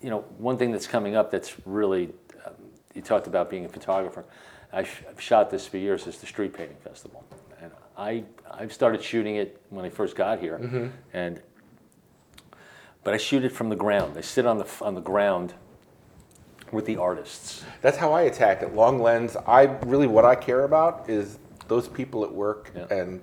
You 0.00 0.10
know, 0.10 0.20
one 0.38 0.56
thing 0.58 0.70
that's 0.72 0.86
coming 0.86 1.16
up 1.16 1.30
that's 1.30 1.54
really 1.66 2.10
um, 2.46 2.54
you 2.94 3.02
talked 3.02 3.26
about 3.26 3.50
being 3.50 3.64
a 3.64 3.68
photographer. 3.68 4.24
I 4.72 4.84
sh- 4.84 5.02
I've 5.08 5.20
shot 5.20 5.50
this 5.50 5.66
for 5.66 5.76
years. 5.78 6.06
Is 6.06 6.18
the 6.18 6.26
Street 6.26 6.52
Painting 6.54 6.76
Festival, 6.82 7.24
and 7.60 7.72
I 7.96 8.24
I've 8.50 8.72
started 8.72 9.02
shooting 9.02 9.36
it 9.36 9.60
when 9.70 9.84
I 9.84 9.90
first 9.90 10.16
got 10.16 10.38
here, 10.40 10.58
Mm-hmm. 10.58 10.86
and 11.12 11.42
but 13.04 13.14
I 13.14 13.16
shoot 13.16 13.44
it 13.44 13.52
from 13.52 13.68
the 13.70 13.76
ground. 13.76 14.14
I 14.16 14.20
sit 14.22 14.46
on 14.46 14.58
the 14.58 14.66
on 14.82 14.94
the 14.94 15.00
ground 15.00 15.54
with 16.72 16.86
the 16.86 16.96
artists. 16.96 17.64
That's 17.82 17.96
how 17.96 18.12
I 18.12 18.22
attack 18.22 18.62
it. 18.62 18.74
Long 18.74 19.00
lens. 19.00 19.36
I 19.46 19.64
really 19.86 20.06
what 20.06 20.24
I 20.24 20.34
care 20.34 20.64
about 20.64 21.08
is 21.08 21.38
those 21.68 21.88
people 21.88 22.24
at 22.24 22.32
work 22.32 22.72
Yeah. 22.74 22.86
and 22.90 23.20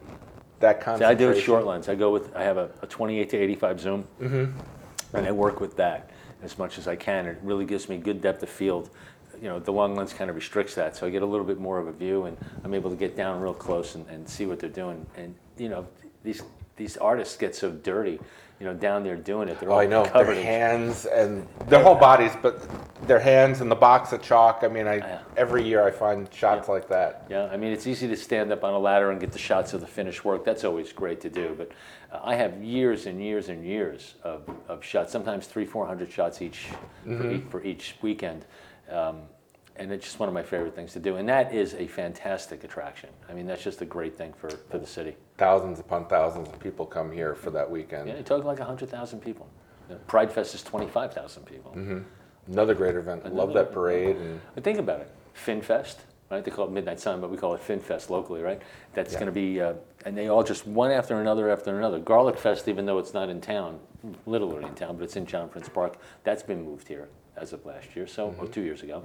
that 0.59 0.81
kind. 0.81 1.01
I 1.03 1.13
do 1.13 1.29
it 1.31 1.41
short 1.41 1.65
lens. 1.65 1.89
I 1.89 1.95
go 1.95 2.11
with 2.11 2.35
I 2.35 2.43
have 2.43 2.57
a, 2.57 2.69
a 2.81 2.87
28 2.87 3.29
to 3.29 3.37
85 3.37 3.79
zoom, 3.79 4.07
mm-hmm. 4.21 5.17
and 5.17 5.27
I 5.27 5.31
work 5.31 5.59
with 5.59 5.75
that 5.77 6.09
as 6.41 6.57
much 6.57 6.77
as 6.77 6.87
I 6.87 6.95
can. 6.95 7.25
It 7.25 7.37
really 7.43 7.65
gives 7.65 7.89
me 7.89 7.97
good 7.97 8.21
depth 8.21 8.43
of 8.43 8.49
field. 8.49 8.89
You 9.41 9.49
know, 9.49 9.59
the 9.59 9.71
long 9.71 9.95
lens 9.95 10.13
kind 10.13 10.29
of 10.29 10.35
restricts 10.35 10.75
that, 10.75 10.95
so 10.95 11.05
I 11.05 11.09
get 11.09 11.21
a 11.21 11.25
little 11.25 11.45
bit 11.45 11.59
more 11.59 11.77
of 11.77 11.87
a 11.87 11.91
view, 11.91 12.25
and 12.25 12.37
I'm 12.63 12.73
able 12.73 12.89
to 12.89 12.95
get 12.95 13.17
down 13.17 13.41
real 13.41 13.53
close 13.53 13.95
and, 13.95 14.07
and 14.07 14.27
see 14.27 14.45
what 14.45 14.59
they're 14.59 14.69
doing. 14.69 15.05
And 15.17 15.35
you 15.57 15.69
know, 15.69 15.87
these 16.23 16.41
these 16.77 16.97
artists 16.97 17.37
get 17.37 17.55
so 17.55 17.71
dirty, 17.71 18.19
you 18.59 18.65
know, 18.65 18.73
down 18.73 19.03
there 19.03 19.17
doing 19.17 19.49
it. 19.49 19.59
They're 19.59 19.69
Oh, 19.69 19.73
all 19.73 19.79
I 19.79 19.85
know. 19.85 20.05
Their 20.05 20.31
in 20.31 20.41
hands 20.43 21.05
and 21.05 21.45
their 21.67 21.83
whole 21.83 21.95
bodies, 21.95 22.31
but 22.41 22.61
their 23.05 23.19
hands 23.19 23.59
and 23.59 23.69
the 23.69 23.75
box 23.75 24.13
of 24.13 24.21
chalk. 24.21 24.59
I 24.63 24.69
mean, 24.69 24.87
I 24.87 24.97
Yeah. 24.97 25.19
every 25.35 25.63
year 25.63 25.83
I 25.85 25.91
find 25.91 26.33
shots 26.33 26.69
like 26.69 26.87
that. 26.87 27.25
Yeah, 27.29 27.49
I 27.51 27.57
mean, 27.57 27.73
it's 27.73 27.85
easy 27.85 28.07
to 28.07 28.15
stand 28.15 28.51
up 28.53 28.63
on 28.63 28.73
a 28.73 28.79
ladder 28.79 29.11
and 29.11 29.19
get 29.19 29.31
the 29.33 29.39
shots 29.39 29.73
of 29.73 29.81
the 29.81 29.87
finished 29.87 30.23
work. 30.23 30.45
That's 30.45 30.63
always 30.63 30.93
great 30.93 31.19
to 31.21 31.29
do. 31.29 31.53
But 31.57 31.71
uh, 32.13 32.21
I 32.23 32.35
have 32.35 32.63
years 32.63 33.07
and 33.07 33.21
years 33.21 33.49
and 33.49 33.65
years 33.65 34.15
of, 34.23 34.49
of 34.69 34.83
shots, 34.85 35.11
sometimes 35.11 35.47
three, 35.47 35.65
400 35.65 36.09
shots 36.09 36.41
each, 36.41 36.67
for, 37.05 37.31
each 37.31 37.43
for 37.49 37.63
each 37.63 37.95
weekend. 38.01 38.45
Um, 38.89 39.23
and 39.77 39.91
it's 39.91 40.05
just 40.05 40.19
one 40.19 40.29
of 40.29 40.33
my 40.33 40.43
favorite 40.43 40.75
things 40.75 40.93
to 40.93 40.99
do. 40.99 41.17
And 41.17 41.27
that 41.27 41.53
is 41.53 41.73
a 41.73 41.87
fantastic 41.87 42.63
attraction. 42.63 43.09
I 43.29 43.33
mean, 43.33 43.45
that's 43.45 43.63
just 43.63 43.81
a 43.81 43.85
great 43.85 44.17
thing 44.17 44.33
for, 44.33 44.49
for 44.49 44.77
the 44.77 44.87
city. 44.87 45.15
Thousands 45.37 45.79
upon 45.79 46.05
thousands 46.07 46.47
of 46.49 46.59
people 46.59 46.85
come 46.85 47.11
here 47.11 47.35
for 47.35 47.51
that 47.51 47.69
weekend. 47.69 48.07
Yeah, 48.07 48.15
you're 48.15 48.23
talking 48.23 48.45
like 48.45 48.59
100,000 48.59 49.19
people. 49.19 49.49
You 49.89 49.95
know, 49.95 50.01
Pride 50.07 50.31
Fest 50.31 50.55
is 50.55 50.63
25,000 50.63 51.45
people. 51.45 51.75
Another 52.47 52.73
great 52.73 52.95
event. 52.95 53.33
Love 53.33 53.53
that 53.53 53.71
parade 53.71 54.15
and 54.17 54.39
But 54.53 54.63
think 54.63 54.79
about 54.79 55.01
it, 55.01 55.11
FinFest, 55.45 55.95
right? 56.31 56.43
They 56.43 56.51
call 56.51 56.65
it 56.65 56.71
Midnight 56.71 56.99
Sun, 56.99 57.19
but 57.19 57.29
we 57.29 57.37
call 57.37 57.53
it 57.55 57.61
FinFest 57.61 58.09
locally, 58.09 58.41
right? 58.41 58.61
That's 58.93 59.13
Yeah. 59.13 59.19
going 59.19 59.27
to 59.27 59.31
be, 59.33 59.59
uh, 59.59 59.73
and 60.05 60.17
they 60.17 60.27
all 60.29 60.43
just 60.43 60.65
one 60.65 60.91
after 60.91 61.19
another 61.19 61.49
after 61.49 61.77
another. 61.77 61.99
Garlic 61.99 62.37
Fest, 62.37 62.67
even 62.67 62.85
though 62.85 62.99
it's 62.99 63.13
not 63.13 63.29
in 63.29 63.41
town, 63.41 63.79
literally 64.25 64.63
in 64.63 64.73
town, 64.75 64.95
but 64.95 65.03
it's 65.03 65.15
in 65.15 65.25
John 65.25 65.49
Prince 65.49 65.67
Park. 65.69 65.97
That's 66.23 66.43
been 66.43 66.63
moved 66.63 66.87
here 66.87 67.09
as 67.37 67.53
of 67.53 67.65
last 67.65 67.95
year, 67.95 68.07
so 68.07 68.27
or 68.27 68.31
mm-hmm. 68.31 68.51
two 68.51 68.61
years 68.61 68.83
ago. 68.83 69.03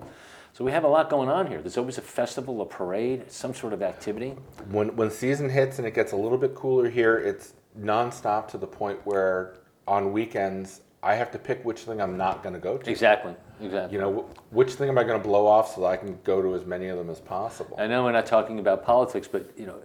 So 0.53 0.65
we 0.65 0.73
have 0.73 0.85
a 0.85 0.89
lot 0.89 1.11
going 1.11 1.29
on 1.29 1.47
here. 1.47 1.61
There's 1.61 1.79
always 1.79 1.99
a 1.99 2.03
festival, 2.03 2.61
a 2.61 2.67
parade, 2.67 3.31
some 3.31 3.55
sort 3.55 3.73
of 3.73 3.83
activity. 3.83 4.31
when 4.71 4.95
when 4.97 5.11
season 5.11 5.49
hits 5.49 5.79
and 5.79 5.87
it 5.87 5.95
gets 5.95 6.13
a 6.13 6.17
little 6.17 6.39
bit 6.39 6.55
cooler 6.55 6.89
here, 6.89 7.19
it's 7.19 7.55
nonstop 7.79 8.49
to 8.49 8.59
the 8.59 8.67
point 8.67 8.99
where 9.05 9.55
on 9.87 10.13
weekends 10.13 10.81
I 11.03 11.15
have 11.15 11.31
to 11.33 11.39
pick 11.39 11.65
which 11.65 11.81
thing 11.81 12.01
I'm 12.01 12.17
not 12.17 12.43
going 12.43 12.55
to 12.55 12.61
go 12.61 12.77
to. 12.77 12.91
Exactly, 12.91 13.35
exactly. 13.61 13.97
You 13.97 14.03
know, 14.03 14.29
which 14.51 14.73
thing 14.73 14.89
am 14.89 14.99
I 14.99 15.05
going 15.05 15.21
to 15.21 15.27
blow 15.27 15.47
off 15.47 15.75
so 15.75 15.81
that 15.83 15.87
I 15.87 15.97
can 15.97 16.19
go 16.25 16.43
to 16.43 16.55
as 16.55 16.67
many 16.67 16.89
of 16.89 16.99
them 16.99 17.09
as 17.09 17.21
possible? 17.21 17.77
I 17.79 17.87
know 17.87 18.05
we're 18.05 18.13
not 18.13 18.27
talking 18.27 18.59
about 18.59 18.85
politics, 18.85 19.27
but 19.27 19.51
you 19.57 19.67
know, 19.67 19.77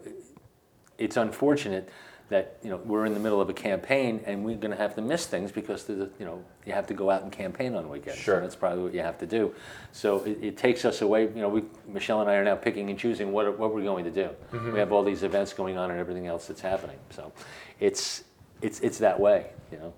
it's 0.97 1.17
unfortunate 1.17 1.89
that 2.29 2.57
you 2.63 2.69
know 2.69 2.77
we're 2.77 3.05
in 3.05 3.13
the 3.13 3.19
middle 3.19 3.39
of 3.39 3.49
a 3.49 3.53
campaign 3.53 4.19
and 4.25 4.43
we're 4.43 4.57
going 4.57 4.71
to 4.71 4.77
have 4.77 4.95
to 4.95 5.01
miss 5.01 5.27
things 5.27 5.51
because 5.51 5.83
the, 5.83 6.09
you 6.19 6.25
know 6.25 6.43
you 6.65 6.73
have 6.73 6.88
to 6.88 6.93
go 6.93 7.11
out 7.11 7.21
and 7.21 7.31
campaign 7.31 7.75
on 7.75 7.88
weekends. 7.88 8.19
Sure. 8.19 8.41
that's 8.41 8.55
probably 8.55 8.83
what 8.83 8.93
you 8.93 9.01
have 9.01 9.17
to 9.19 9.27
do. 9.27 9.53
So 9.91 10.23
it, 10.23 10.39
it 10.41 10.57
takes 10.57 10.85
us 10.85 11.01
away. 11.01 11.23
You 11.23 11.41
know, 11.41 11.49
we 11.49 11.63
Michelle 11.88 12.21
and 12.21 12.29
I 12.29 12.35
are 12.35 12.43
now 12.43 12.55
picking 12.55 12.89
and 12.89 12.97
choosing 12.97 13.31
what 13.31 13.57
what 13.59 13.73
we're 13.73 13.83
going 13.83 14.05
to 14.05 14.11
do. 14.11 14.29
Mm-hmm. 14.51 14.73
We 14.73 14.79
have 14.79 14.91
all 14.91 15.03
these 15.03 15.23
events 15.23 15.53
going 15.53 15.77
on 15.77 15.91
and 15.91 15.99
everything 15.99 16.27
else 16.27 16.47
that's 16.47 16.61
happening. 16.61 16.97
So 17.11 17.31
it's 17.79 18.23
it's 18.61 18.79
it's 18.79 18.97
that 18.99 19.19
way. 19.19 19.51
You 19.71 19.77
know. 19.77 19.93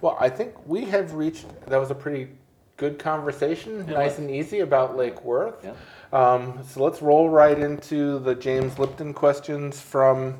Well, 0.00 0.16
I 0.18 0.28
think 0.28 0.54
we 0.66 0.84
have 0.86 1.14
reached. 1.14 1.46
That 1.66 1.78
was 1.78 1.90
a 1.90 1.94
pretty 1.94 2.28
good 2.82 2.98
conversation, 2.98 3.86
nice 3.86 4.18
and 4.18 4.28
easy 4.28 4.58
about 4.58 4.96
Lake 4.96 5.22
Worth. 5.24 5.64
Yeah. 5.64 5.74
Um, 6.12 6.58
so 6.68 6.82
let's 6.82 7.00
roll 7.00 7.28
right 7.28 7.56
into 7.56 8.18
the 8.18 8.34
James 8.34 8.76
Lipton 8.76 9.14
questions 9.14 9.80
from 9.80 10.36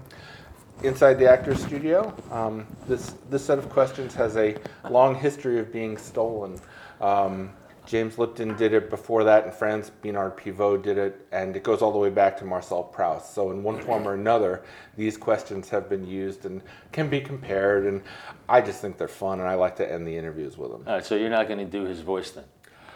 inside 0.82 1.20
the 1.20 1.30
Actors 1.30 1.62
Studio. 1.62 2.12
Um, 2.32 2.66
this 2.88 3.14
this 3.30 3.44
set 3.44 3.58
of 3.58 3.68
questions 3.68 4.12
has 4.14 4.36
a 4.36 4.56
long 4.90 5.14
history 5.14 5.60
of 5.60 5.72
being 5.72 5.96
stolen. 5.96 6.58
Um, 7.00 7.50
James 7.84 8.16
Lipton 8.16 8.56
did 8.56 8.72
it 8.72 8.90
before 8.90 9.24
that 9.24 9.44
in 9.44 9.50
France. 9.50 9.90
Bernard 9.90 10.36
Pivot 10.36 10.82
did 10.82 10.98
it, 10.98 11.26
and 11.32 11.56
it 11.56 11.62
goes 11.64 11.82
all 11.82 11.90
the 11.90 11.98
way 11.98 12.10
back 12.10 12.36
to 12.38 12.44
Marcel 12.44 12.84
Proust. 12.84 13.34
So, 13.34 13.50
in 13.50 13.62
one 13.62 13.80
form 13.80 14.06
or 14.06 14.14
another, 14.14 14.62
these 14.96 15.16
questions 15.16 15.68
have 15.70 15.88
been 15.88 16.06
used 16.06 16.46
and 16.46 16.62
can 16.92 17.08
be 17.08 17.20
compared. 17.20 17.86
And 17.86 18.02
I 18.48 18.60
just 18.60 18.80
think 18.80 18.98
they're 18.98 19.08
fun, 19.08 19.40
and 19.40 19.48
I 19.48 19.54
like 19.54 19.76
to 19.76 19.92
end 19.92 20.06
the 20.06 20.16
interviews 20.16 20.56
with 20.56 20.70
them. 20.70 20.84
All 20.86 20.94
right. 20.94 21.04
So 21.04 21.16
you're 21.16 21.30
not 21.30 21.48
going 21.48 21.58
to 21.58 21.64
do 21.64 21.84
his 21.84 22.00
voice 22.00 22.30
then, 22.30 22.44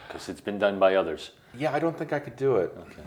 because 0.07 0.29
it's 0.29 0.40
been 0.40 0.59
done 0.59 0.79
by 0.79 0.94
others. 0.94 1.33
Yeah, 1.59 1.72
I 1.72 1.79
don't 1.81 1.99
think 1.99 2.12
I 2.12 2.20
could 2.20 2.37
do 2.37 2.57
it. 2.57 2.72
Okay. 2.79 3.03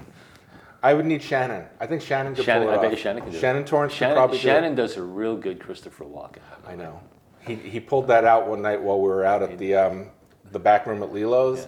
I 0.81 0.93
would 0.93 1.05
need 1.05 1.21
Shannon. 1.21 1.65
I 1.79 1.87
think 1.87 2.01
Shannon 2.01 2.35
could 2.35 2.45
Shannon, 2.45 2.67
pull 2.67 2.73
it 2.73 2.77
I 2.77 2.81
bet 2.81 2.85
off. 2.87 2.91
you 2.91 2.97
Shannon 2.97 3.21
can 3.23 3.31
do 3.31 3.37
it. 3.37 3.41
Shannon 3.41 3.65
Torrance 3.65 3.93
could 3.93 3.99
Shannon, 3.99 4.15
probably 4.15 4.37
Shannon 4.37 4.75
do 4.75 4.81
does 4.81 4.97
a 4.97 5.03
real 5.03 5.35
good 5.35 5.59
Christopher 5.59 6.05
Walken. 6.05 6.39
I 6.65 6.75
know. 6.75 7.01
He, 7.41 7.55
he 7.55 7.79
pulled 7.79 8.07
that 8.07 8.25
out 8.25 8.47
one 8.47 8.61
night 8.61 8.81
while 8.81 8.99
we 8.99 9.07
were 9.09 9.25
out 9.25 9.41
at 9.43 9.57
the 9.57 9.75
um, 9.75 10.07
the 10.51 10.59
back 10.59 10.85
room 10.85 11.03
at 11.03 11.11
Lilo's. 11.11 11.67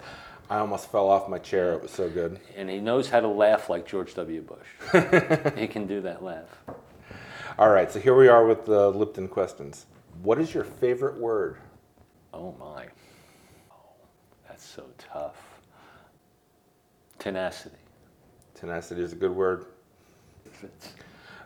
I 0.50 0.58
almost 0.58 0.92
fell 0.92 1.10
off 1.10 1.30
my 1.30 1.38
chair. 1.38 1.74
It 1.74 1.82
was 1.82 1.92
so 1.92 2.10
good. 2.10 2.40
And 2.58 2.70
he 2.70 2.80
knows 2.80 3.10
how 3.10 3.22
to 3.22 3.28
laugh 3.28 3.70
like 3.70 3.88
George 3.88 4.14
W. 4.16 4.42
Bush. 4.42 5.54
he 5.58 5.68
can 5.68 5.88
do 5.88 6.02
that 6.02 6.22
laugh. 6.24 6.50
All 7.58 7.70
right, 7.70 7.92
so 7.92 8.00
here 8.00 8.16
we 8.16 8.28
are 8.28 8.46
with 8.46 8.66
the 8.66 8.90
Lipton 8.90 9.28
questions. 9.28 9.86
What 10.24 10.40
is 10.40 10.54
your 10.54 10.64
favorite 10.64 11.18
word? 11.18 11.58
Oh 12.34 12.56
my. 12.60 12.88
Oh, 13.72 13.76
that's 14.48 14.66
so 14.66 14.86
tough. 14.98 15.36
Tenacity. 17.18 17.76
Tenacity 18.56 19.02
is 19.02 19.14
a 19.14 19.16
good 19.16 19.32
word. 19.32 19.66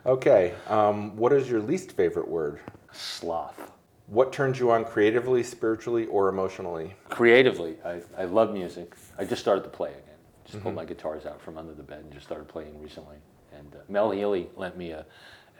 Okay, 0.04 0.54
um, 0.68 1.16
what 1.16 1.32
is 1.32 1.48
your 1.48 1.60
least 1.60 1.92
favorite 1.92 2.28
word? 2.28 2.60
Sloth. 2.92 3.72
What 4.06 4.32
turns 4.32 4.58
you 4.58 4.70
on 4.70 4.84
creatively, 4.84 5.42
spiritually, 5.42 6.06
or 6.06 6.28
emotionally? 6.28 6.94
Creatively, 7.08 7.76
I, 7.84 8.00
I 8.16 8.24
love 8.24 8.52
music. 8.52 8.94
I 9.18 9.24
just 9.24 9.42
started 9.42 9.64
to 9.64 9.70
play 9.70 9.90
again. 9.90 10.02
Just 10.44 10.62
pulled 10.62 10.76
my 10.76 10.84
guitars 10.84 11.26
out 11.26 11.40
from 11.40 11.58
under 11.58 11.74
the 11.74 11.82
bed 11.82 12.00
and 12.04 12.12
just 12.12 12.24
started 12.24 12.46
playing 12.46 12.80
recently. 12.80 13.16
And 13.52 13.74
uh, 13.74 13.78
Mel 13.88 14.12
Healy 14.12 14.48
lent 14.54 14.76
me 14.76 14.92
a, 14.92 15.04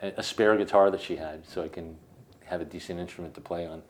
a, 0.01 0.13
a 0.17 0.23
spare 0.23 0.55
guitar 0.55 0.89
that 0.91 1.01
she 1.01 1.17
had 1.17 1.45
so 1.45 1.61
I 1.61 1.67
can 1.67 1.97
have 2.45 2.61
a 2.61 2.65
decent 2.65 2.99
instrument 3.01 3.33
to 3.35 3.41
play 3.41 3.67
on. 3.67 3.83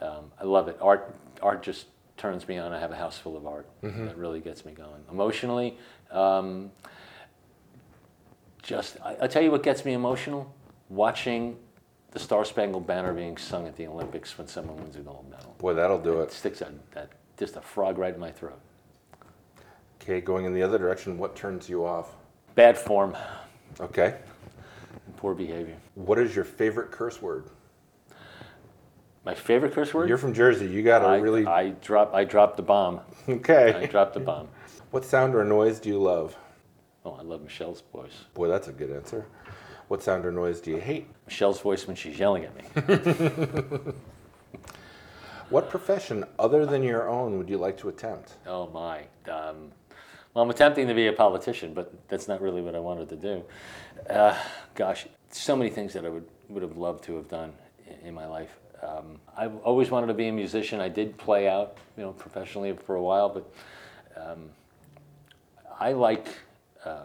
Um, 0.00 0.32
I 0.40 0.44
love 0.44 0.66
it. 0.66 0.76
Art, 0.80 1.14
art 1.40 1.62
just 1.62 1.86
turns 2.16 2.48
me 2.48 2.58
on. 2.58 2.72
I 2.72 2.80
have 2.80 2.90
a 2.90 2.96
house 2.96 3.18
full 3.18 3.36
of 3.36 3.46
art. 3.46 3.68
That 4.06 4.16
really 4.16 4.40
gets 4.40 4.64
me 4.64 4.72
going. 4.72 5.04
Emotionally, 5.12 5.78
um, 6.10 6.72
just 8.64 8.96
I, 9.04 9.14
I'll 9.22 9.28
tell 9.28 9.42
you 9.42 9.52
what 9.52 9.62
gets 9.62 9.84
me 9.84 9.92
emotional: 9.92 10.52
watching 10.88 11.56
the 12.12 12.18
Star 12.18 12.44
Spangled 12.44 12.86
Banner 12.86 13.12
being 13.12 13.36
sung 13.36 13.66
at 13.66 13.76
the 13.76 13.86
Olympics 13.86 14.36
when 14.38 14.46
someone 14.46 14.76
wins 14.76 14.96
a 14.96 15.00
gold 15.00 15.28
medal. 15.30 15.54
Boy, 15.58 15.74
that'll 15.74 15.98
do 15.98 16.20
It 16.20 16.24
it. 16.24 16.32
sticks 16.32 16.62
out 16.62 16.72
that 16.92 17.10
just 17.38 17.56
a 17.56 17.60
frog 17.60 17.98
right 17.98 18.14
in 18.14 18.20
my 18.20 18.30
throat. 18.30 18.60
Okay, 20.00 20.20
going 20.20 20.44
in 20.44 20.52
the 20.52 20.62
other 20.62 20.78
direction, 20.78 21.16
what 21.16 21.34
turns 21.34 21.68
you 21.68 21.84
off? 21.84 22.10
Bad 22.54 22.76
form. 22.76 23.16
Okay. 23.80 24.16
And 25.06 25.16
poor 25.16 25.34
behavior. 25.34 25.76
What 25.94 26.18
is 26.18 26.36
your 26.36 26.44
favorite 26.44 26.90
curse 26.90 27.22
word? 27.22 27.46
My 29.24 29.34
favorite 29.34 29.72
curse 29.72 29.94
word? 29.94 30.08
You're 30.08 30.18
from 30.18 30.34
Jersey. 30.34 30.66
You 30.66 30.82
got 30.82 30.98
to 30.98 31.22
really. 31.22 31.46
I 31.46 31.70
drop 31.80 32.12
I 32.12 32.24
dropped 32.24 32.56
the 32.56 32.62
bomb. 32.62 33.00
Okay. 33.28 33.72
I 33.72 33.86
dropped 33.86 34.14
the 34.14 34.20
bomb. 34.20 34.48
What 34.90 35.04
sound 35.04 35.34
or 35.36 35.44
noise 35.44 35.78
do 35.78 35.88
you 35.88 36.02
love? 36.02 36.36
Oh, 37.04 37.12
I 37.12 37.22
love 37.22 37.42
Michelle's 37.42 37.82
voice. 37.92 38.24
Boy, 38.34 38.48
that's 38.48 38.66
a 38.68 38.72
good 38.72 38.90
answer. 38.90 39.26
What 39.92 40.02
sound 40.02 40.24
or 40.24 40.32
noise 40.32 40.62
do 40.62 40.70
you 40.70 40.78
hate? 40.78 41.06
Michelle's 41.26 41.60
voice 41.60 41.86
when 41.86 41.96
she's 41.96 42.18
yelling 42.18 42.46
at 42.46 42.56
me. 42.56 43.92
What 45.50 45.68
profession 45.68 46.24
other 46.38 46.64
than 46.64 46.82
your 46.82 47.10
own 47.10 47.36
would 47.36 47.50
you 47.50 47.58
like 47.58 47.76
to 47.80 47.90
attempt? 47.90 48.32
Oh 48.46 48.68
my. 48.68 49.00
Um, 49.30 49.70
well, 50.32 50.44
I'm 50.44 50.48
attempting 50.48 50.88
to 50.88 50.94
be 50.94 51.08
a 51.08 51.12
politician, 51.12 51.74
but 51.74 51.92
that's 52.08 52.26
not 52.26 52.40
really 52.40 52.62
what 52.62 52.74
I 52.74 52.78
wanted 52.78 53.10
to 53.10 53.16
do. 53.16 53.44
Uh, 54.08 54.34
gosh, 54.74 55.06
so 55.30 55.54
many 55.54 55.68
things 55.68 55.92
that 55.92 56.06
I 56.06 56.08
would 56.08 56.26
would 56.48 56.62
have 56.62 56.78
loved 56.78 57.04
to 57.04 57.16
have 57.16 57.28
done 57.28 57.52
in, 57.86 58.08
in 58.08 58.14
my 58.14 58.24
life. 58.24 58.58
Um, 58.82 59.20
I've 59.36 59.56
always 59.58 59.90
wanted 59.90 60.06
to 60.06 60.14
be 60.14 60.28
a 60.28 60.32
musician. 60.32 60.80
I 60.80 60.88
did 60.88 61.18
play 61.18 61.50
out, 61.50 61.76
you 61.98 62.02
know, 62.02 62.12
professionally 62.12 62.72
for 62.72 62.94
a 62.94 63.02
while, 63.02 63.28
but 63.28 63.52
um, 64.16 64.48
I 65.78 65.92
like 65.92 66.28
uh, 66.82 67.04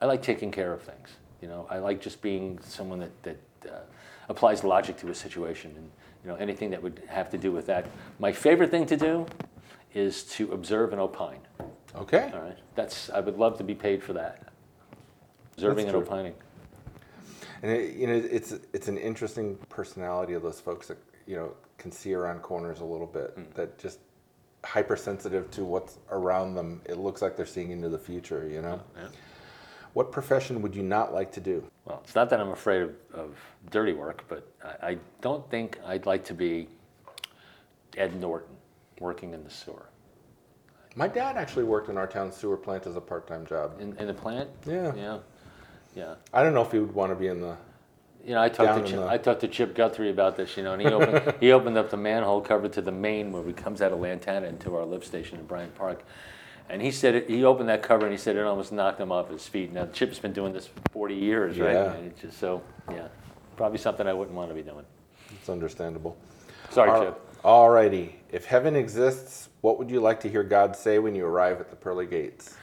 I 0.00 0.06
like 0.06 0.22
taking 0.22 0.50
care 0.50 0.72
of 0.72 0.82
things. 0.82 1.10
You 1.40 1.48
know, 1.48 1.66
I 1.70 1.78
like 1.78 2.00
just 2.00 2.20
being 2.20 2.58
someone 2.62 3.00
that 3.00 3.22
that 3.22 3.38
uh, 3.70 3.80
applies 4.28 4.64
logic 4.64 4.96
to 4.98 5.08
a 5.08 5.14
situation, 5.14 5.72
and 5.76 5.90
you 6.24 6.30
know, 6.30 6.36
anything 6.36 6.70
that 6.70 6.82
would 6.82 7.02
have 7.08 7.30
to 7.30 7.38
do 7.38 7.52
with 7.52 7.66
that. 7.66 7.86
My 8.18 8.32
favorite 8.32 8.70
thing 8.70 8.86
to 8.86 8.96
do 8.96 9.26
is 9.94 10.24
to 10.24 10.52
observe 10.52 10.92
and 10.92 11.00
opine. 11.00 11.40
Okay. 11.94 12.30
All 12.34 12.40
right, 12.40 12.58
that's 12.74 13.10
I 13.10 13.20
would 13.20 13.38
love 13.38 13.58
to 13.58 13.64
be 13.64 13.74
paid 13.74 14.02
for 14.02 14.12
that. 14.14 14.52
Observing 15.56 15.86
That's 15.86 15.96
and 15.96 16.06
true. 16.06 16.14
opining. 16.14 16.34
And 17.62 17.72
it, 17.72 17.96
you 17.96 18.06
know, 18.06 18.14
it's 18.14 18.54
it's 18.72 18.86
an 18.88 18.98
interesting 18.98 19.56
personality 19.68 20.34
of 20.34 20.42
those 20.42 20.60
folks 20.60 20.86
that 20.88 20.98
you 21.26 21.34
know 21.34 21.54
can 21.78 21.90
see 21.90 22.14
around 22.14 22.42
corners 22.42 22.80
a 22.80 22.84
little 22.84 23.06
bit. 23.06 23.54
That 23.54 23.78
just 23.78 23.98
hypersensitive 24.64 25.50
to 25.52 25.64
what's 25.64 25.98
around 26.10 26.54
them. 26.54 26.80
It 26.84 26.98
looks 26.98 27.22
like 27.22 27.36
they're 27.36 27.46
seeing 27.46 27.70
into 27.72 27.88
the 27.88 27.98
future. 27.98 28.48
You 28.48 28.62
know. 28.62 28.80
Yeah. 28.96 29.08
What 29.98 30.12
profession 30.12 30.62
would 30.62 30.76
you 30.76 30.84
not 30.84 31.12
like 31.12 31.32
to 31.32 31.40
do? 31.40 31.64
Well, 31.84 32.00
it's 32.04 32.14
not 32.14 32.30
that 32.30 32.38
I'm 32.38 32.50
afraid 32.50 32.82
of, 32.82 32.94
of 33.12 33.36
dirty 33.72 33.94
work, 33.94 34.22
but 34.28 34.48
I, 34.64 34.90
I 34.90 34.98
don't 35.22 35.50
think 35.50 35.76
I'd 35.84 36.06
like 36.06 36.24
to 36.26 36.34
be 36.34 36.68
Ed 37.96 38.14
Norton 38.20 38.54
working 39.00 39.34
in 39.34 39.42
the 39.42 39.50
sewer. 39.50 39.86
My 40.94 41.08
dad 41.08 41.36
actually 41.36 41.64
worked 41.64 41.88
in 41.88 41.98
our 41.98 42.06
town 42.06 42.30
sewer 42.30 42.56
plant 42.56 42.86
as 42.86 42.94
a 42.94 43.00
part-time 43.00 43.44
job. 43.44 43.80
In, 43.80 43.96
in 43.96 44.06
the 44.06 44.14
plant? 44.14 44.48
Yeah. 44.64 44.94
Yeah. 44.94 45.18
Yeah. 45.96 46.14
I 46.32 46.44
don't 46.44 46.54
know 46.54 46.62
if 46.62 46.70
he 46.70 46.78
would 46.78 46.94
want 46.94 47.10
to 47.10 47.16
be 47.16 47.26
in 47.26 47.40
the. 47.40 47.56
You 48.24 48.34
know, 48.34 48.40
I 48.40 48.50
talked 48.50 48.84
to 48.84 48.88
Chip, 48.88 49.00
the- 49.00 49.08
I 49.08 49.18
talked 49.18 49.40
to 49.40 49.48
Chip 49.48 49.74
Guthrie 49.74 50.10
about 50.10 50.36
this. 50.36 50.56
You 50.56 50.62
know, 50.62 50.74
and 50.74 50.82
he 50.82 50.86
opened 50.86 51.34
he 51.40 51.50
opened 51.50 51.76
up 51.76 51.90
the 51.90 51.96
manhole 51.96 52.40
cover 52.40 52.68
to 52.68 52.80
the 52.80 52.92
main 52.92 53.32
where 53.32 53.42
we 53.42 53.52
comes 53.52 53.82
out 53.82 53.90
of 53.90 53.98
Lantana 53.98 54.46
into 54.46 54.76
our 54.76 54.84
lift 54.84 55.06
station 55.06 55.40
in 55.40 55.46
Bryant 55.46 55.74
Park, 55.74 56.04
and 56.68 56.82
he 56.82 56.90
said 56.90 57.14
it, 57.14 57.30
he 57.30 57.44
opened 57.44 57.68
that 57.68 57.82
cover 57.82 58.04
and 58.06 58.12
he 58.12 58.18
said 58.18 58.36
it 58.36 58.44
almost 58.44 58.72
knocked 58.72 59.00
him 59.00 59.10
off 59.12 59.30
his 59.30 59.46
feet. 59.46 59.72
Now 59.72 59.86
Chip's 59.86 60.18
been 60.18 60.32
doing 60.32 60.52
this 60.52 60.66
for 60.66 60.80
40 60.92 61.14
years, 61.14 61.58
right? 61.58 61.72
Yeah. 61.72 61.92
And 61.92 62.06
it's 62.06 62.20
just 62.20 62.38
so 62.38 62.62
yeah, 62.90 63.08
probably 63.56 63.78
something 63.78 64.06
I 64.06 64.12
wouldn't 64.12 64.36
want 64.36 64.50
to 64.50 64.54
be 64.54 64.62
doing. 64.62 64.84
It's 65.30 65.48
understandable. 65.48 66.16
Sorry, 66.70 66.90
All- 66.90 67.04
Chip. 67.04 67.42
Alrighty. 67.44 68.14
If 68.30 68.44
heaven 68.44 68.74
exists, 68.74 69.48
what 69.60 69.78
would 69.78 69.90
you 69.90 70.00
like 70.00 70.20
to 70.20 70.28
hear 70.28 70.42
God 70.42 70.74
say 70.74 70.98
when 70.98 71.14
you 71.14 71.24
arrive 71.24 71.60
at 71.60 71.70
the 71.70 71.76
pearly 71.76 72.06
gates? 72.06 72.56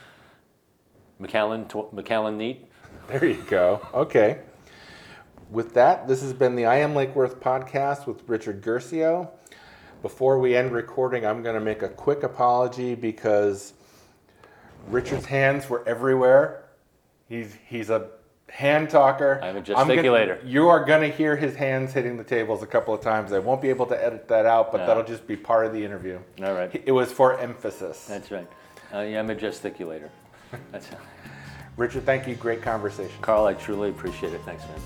Macallan 1.17 1.65
tw- 1.65 1.91
Macallan 1.93 2.37
Neat. 2.37 2.67
There 3.07 3.23
you 3.25 3.41
go. 3.47 3.81
Okay. 3.93 4.39
With 5.49 5.73
that, 5.75 6.07
this 6.07 6.21
has 6.21 6.33
been 6.33 6.55
the 6.55 6.65
I 6.65 6.77
Am 6.77 6.93
Lake 6.95 7.15
Worth 7.15 7.39
podcast 7.39 8.05
with 8.07 8.27
Richard 8.27 8.61
Guercio. 8.61 9.31
Before 10.01 10.39
we 10.39 10.55
end 10.55 10.71
recording, 10.71 11.25
I'm 11.25 11.41
going 11.41 11.55
to 11.55 11.61
make 11.61 11.81
a 11.83 11.89
quick 11.89 12.23
apology 12.23 12.95
because 12.95 13.73
Richard's 14.87 15.25
hands 15.25 15.69
were 15.69 15.87
everywhere. 15.87 16.65
He's 17.27 17.55
he's 17.67 17.89
a 17.89 18.09
hand 18.49 18.89
talker. 18.89 19.39
I'm 19.43 19.57
a 19.57 19.61
gonna- 19.61 19.93
gesticulator. 19.95 20.39
you 20.47 20.69
are 20.69 20.85
going 20.85 21.01
to 21.09 21.15
hear 21.15 21.35
his 21.35 21.55
hands 21.55 21.91
hitting 21.93 22.15
the 22.17 22.23
tables 22.23 22.61
a 22.63 22.67
couple 22.67 22.93
of 22.93 23.01
times. 23.01 23.33
I 23.33 23.39
won't 23.39 23.61
be 23.61 23.69
able 23.69 23.87
to 23.87 24.01
edit 24.05 24.27
that 24.27 24.45
out, 24.45 24.71
but 24.71 24.79
No. 24.79 24.87
that'll 24.87 25.03
just 25.03 25.25
be 25.27 25.35
part 25.35 25.65
of 25.65 25.73
the 25.73 25.83
interview. 25.83 26.19
All 26.43 26.53
right. 26.53 26.69
It 26.85 26.91
was 26.91 27.11
for 27.11 27.39
emphasis. 27.39 28.05
That's 28.05 28.31
right. 28.31 28.47
Uh, 28.93 28.99
yeah, 28.99 29.19
I'm 29.19 29.29
a 29.29 29.35
gesticulator. 29.35 30.09
That's 30.71 30.87
Richard, 31.77 32.05
thank 32.05 32.27
you. 32.27 32.35
Great 32.35 32.61
conversation. 32.61 33.15
Carl. 33.21 33.45
I 33.45 33.53
truly 33.55 33.89
appreciate 33.89 34.33
it. 34.33 34.41
Thanks, 34.45 34.63
man. 34.63 34.79